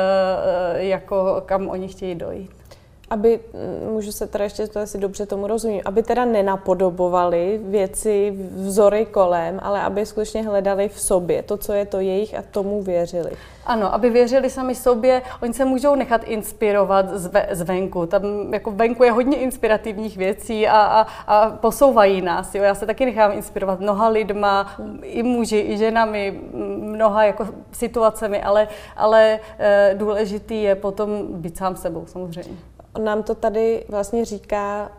eh, 0.76 0.84
jako 0.84 1.44
kam 1.46 1.68
oni 1.68 1.88
chtějí 1.88 2.16
dojít. 2.16 2.63
Aby, 3.10 3.40
můžu 3.92 4.12
se 4.12 4.28
teda 4.28 4.44
ještě, 4.44 4.68
to 4.68 4.80
asi 4.80 4.98
dobře 4.98 5.26
tomu 5.26 5.48
rozumím, 5.48 5.82
aby 5.86 6.04
teda 6.04 6.26
nenapodobovali 6.26 7.62
věci, 7.64 8.38
vzory 8.56 9.06
kolem, 9.06 9.60
ale 9.64 9.82
aby 9.82 10.06
skutečně 10.06 10.44
hledali 10.44 10.90
v 10.90 11.00
sobě 11.00 11.44
to, 11.44 11.58
co 11.58 11.74
je 11.74 11.86
to 11.86 12.00
jejich 12.00 12.38
a 12.38 12.44
tomu 12.52 12.82
věřili. 12.82 13.32
Ano, 13.66 13.94
aby 13.94 14.10
věřili 14.10 14.50
sami 14.50 14.76
sobě, 14.76 15.22
oni 15.42 15.54
se 15.54 15.66
můžou 15.66 15.96
nechat 15.96 16.24
inspirovat 16.24 17.10
zve, 17.10 17.48
zvenku. 17.52 18.06
Tam 18.06 18.54
jako 18.54 18.72
venku 18.72 19.04
je 19.04 19.12
hodně 19.12 19.38
inspirativních 19.38 20.18
věcí 20.18 20.68
a, 20.68 20.78
a, 20.78 21.08
a 21.28 21.50
posouvají 21.50 22.22
nás. 22.22 22.56
Jo. 22.56 22.64
Já 22.64 22.76
se 22.76 22.86
taky 22.86 23.06
nechám 23.06 23.32
inspirovat 23.32 23.80
mnoha 23.80 24.08
lidma, 24.08 24.76
i 25.02 25.24
muži, 25.24 25.66
i 25.68 25.78
ženami, 25.78 26.40
mnoha 26.82 27.24
jako 27.24 27.48
situacemi, 27.72 28.44
ale, 28.44 28.68
ale 28.96 29.40
e, 29.60 29.96
důležitý 29.98 30.64
je 30.64 30.76
potom 30.76 31.10
být 31.28 31.58
sám 31.58 31.76
sebou 31.76 32.06
samozřejmě. 32.06 32.73
Nám 32.98 33.24
to 33.24 33.36
tady 33.36 33.86
vlastně 33.90 34.26
říká 34.26 34.92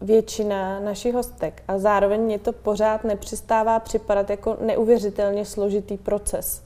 většina 0.00 0.80
našich 0.80 1.14
hostek 1.14 1.62
a 1.68 1.78
zároveň 1.78 2.20
mě 2.20 2.38
to 2.38 2.52
pořád 2.52 3.04
nepřestává 3.04 3.80
připadat 3.80 4.30
jako 4.30 4.56
neuvěřitelně 4.60 5.44
složitý 5.44 5.96
proces. 5.96 6.62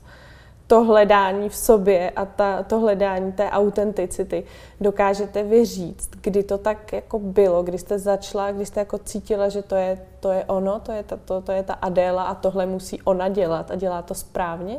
To 0.66 0.84
hledání 0.84 1.48
v 1.48 1.56
sobě 1.56 2.10
a 2.10 2.24
ta, 2.24 2.62
to 2.62 2.78
hledání 2.78 3.32
té 3.32 3.50
autenticity. 3.50 4.44
Dokážete 4.80 5.42
vy 5.42 5.64
říct, 5.64 6.10
kdy 6.20 6.42
to 6.42 6.58
tak 6.58 6.92
jako 6.92 7.18
bylo, 7.18 7.62
kdy 7.62 7.78
jste 7.78 7.98
začala, 7.98 8.52
kdy 8.52 8.66
jste 8.66 8.80
jako 8.80 8.98
cítila, 8.98 9.48
že 9.48 9.62
to 9.62 9.74
je, 9.74 10.06
to 10.20 10.30
je 10.30 10.44
ono, 10.44 10.80
to 10.80 10.92
je, 10.92 11.02
ta, 11.02 11.16
to, 11.16 11.40
to 11.40 11.52
je 11.52 11.62
ta 11.62 11.74
Adéla 11.74 12.22
a 12.22 12.34
tohle 12.34 12.66
musí 12.66 13.02
ona 13.02 13.28
dělat 13.28 13.70
a 13.70 13.74
dělá 13.74 14.02
to 14.02 14.14
správně? 14.14 14.78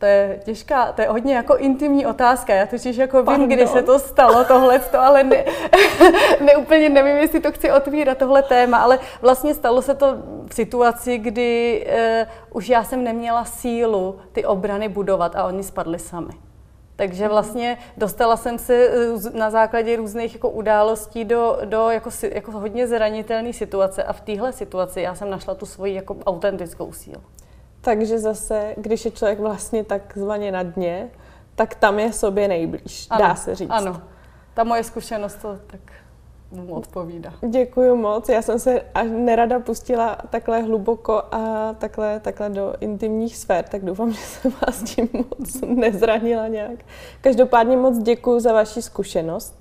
To 0.00 0.06
je 0.06 0.40
těžká, 0.44 0.92
to 0.92 1.02
je 1.02 1.08
hodně 1.08 1.34
jako 1.34 1.56
intimní 1.56 2.06
otázka. 2.06 2.54
Já 2.54 2.66
totiž 2.66 2.96
jako 2.96 3.22
vím, 3.22 3.48
kdy 3.48 3.66
se 3.66 3.82
to 3.82 3.98
stalo, 3.98 4.44
tohle, 4.44 4.78
to, 4.78 5.00
ale 5.00 5.24
ne, 5.24 5.44
ne, 6.40 6.56
úplně 6.56 6.88
nevím, 6.88 7.16
jestli 7.16 7.40
to 7.40 7.52
chci 7.52 7.72
otvírat, 7.72 8.18
tohle 8.18 8.42
téma, 8.42 8.78
ale 8.78 8.98
vlastně 9.22 9.54
stalo 9.54 9.82
se 9.82 9.94
to 9.94 10.16
v 10.46 10.54
situaci, 10.54 11.18
kdy 11.18 11.86
uh, 11.86 12.56
už 12.56 12.68
já 12.68 12.84
jsem 12.84 13.04
neměla 13.04 13.44
sílu 13.44 14.18
ty 14.32 14.44
obrany 14.44 14.88
budovat 14.88 15.36
a 15.36 15.44
oni 15.44 15.62
spadli 15.62 15.98
sami. 15.98 16.32
Takže 16.96 17.24
mhm. 17.24 17.30
vlastně 17.30 17.78
dostala 17.96 18.36
jsem 18.36 18.58
se 18.58 18.74
eh, 18.74 19.38
na 19.38 19.50
základě 19.50 19.96
různých 19.96 20.34
jako 20.34 20.50
událostí 20.50 21.24
do, 21.24 21.58
do 21.64 21.90
jako, 21.90 22.10
jako 22.22 22.52
hodně 22.52 22.86
zranitelné 22.86 23.52
situace 23.52 24.04
a 24.04 24.12
v 24.12 24.20
téhle 24.20 24.52
situaci 24.52 25.00
já 25.00 25.14
jsem 25.14 25.30
našla 25.30 25.54
tu 25.54 25.66
svoji 25.66 25.94
jako 25.94 26.16
autentickou 26.26 26.92
sílu. 26.92 27.22
Takže 27.80 28.18
zase, 28.18 28.74
když 28.76 29.04
je 29.04 29.10
člověk 29.10 29.38
vlastně 29.38 29.84
takzvaně 29.84 30.52
na 30.52 30.62
dně, 30.62 31.10
tak 31.54 31.74
tam 31.74 31.98
je 31.98 32.12
sobě 32.12 32.48
nejblíž, 32.48 33.06
ano, 33.10 33.28
dá 33.28 33.34
se 33.34 33.54
říct. 33.54 33.70
Ano, 33.70 34.02
ta 34.54 34.64
moje 34.64 34.84
zkušenost 34.84 35.34
to 35.34 35.58
tak 35.66 35.80
mu 36.52 36.74
odpovídá. 36.74 37.32
Děkuji 37.48 37.96
moc. 37.96 38.28
Já 38.28 38.42
jsem 38.42 38.58
se 38.58 38.82
až 38.94 39.06
nerada 39.10 39.60
pustila 39.60 40.16
takhle 40.30 40.62
hluboko 40.62 41.22
a 41.32 41.74
takhle, 41.78 42.20
takhle 42.20 42.50
do 42.50 42.74
intimních 42.80 43.36
sfér, 43.36 43.64
tak 43.64 43.84
doufám, 43.84 44.12
že 44.12 44.20
jsem 44.20 44.52
vás 44.66 44.82
tím 44.82 45.08
moc 45.12 45.60
nezranila 45.60 46.48
nějak. 46.48 46.78
Každopádně 47.20 47.76
moc 47.76 47.98
děkuji 47.98 48.40
za 48.40 48.52
vaši 48.52 48.82
zkušenost 48.82 49.59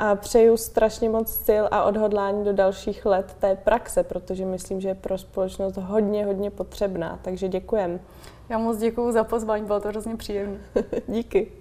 a 0.00 0.14
přeju 0.14 0.56
strašně 0.56 1.08
moc 1.08 1.32
styl 1.32 1.68
a 1.70 1.84
odhodlání 1.84 2.44
do 2.44 2.52
dalších 2.52 3.06
let 3.06 3.36
té 3.38 3.56
praxe, 3.56 4.02
protože 4.02 4.44
myslím, 4.44 4.80
že 4.80 4.88
je 4.88 4.94
pro 4.94 5.18
společnost 5.18 5.76
hodně, 5.76 6.26
hodně 6.26 6.50
potřebná. 6.50 7.18
Takže 7.22 7.48
děkujem. 7.48 8.00
Já 8.48 8.58
moc 8.58 8.78
děkuji 8.78 9.12
za 9.12 9.24
pozvání, 9.24 9.64
bylo 9.64 9.80
to 9.80 9.88
hrozně 9.88 10.16
příjemné. 10.16 10.58
Díky. 11.08 11.59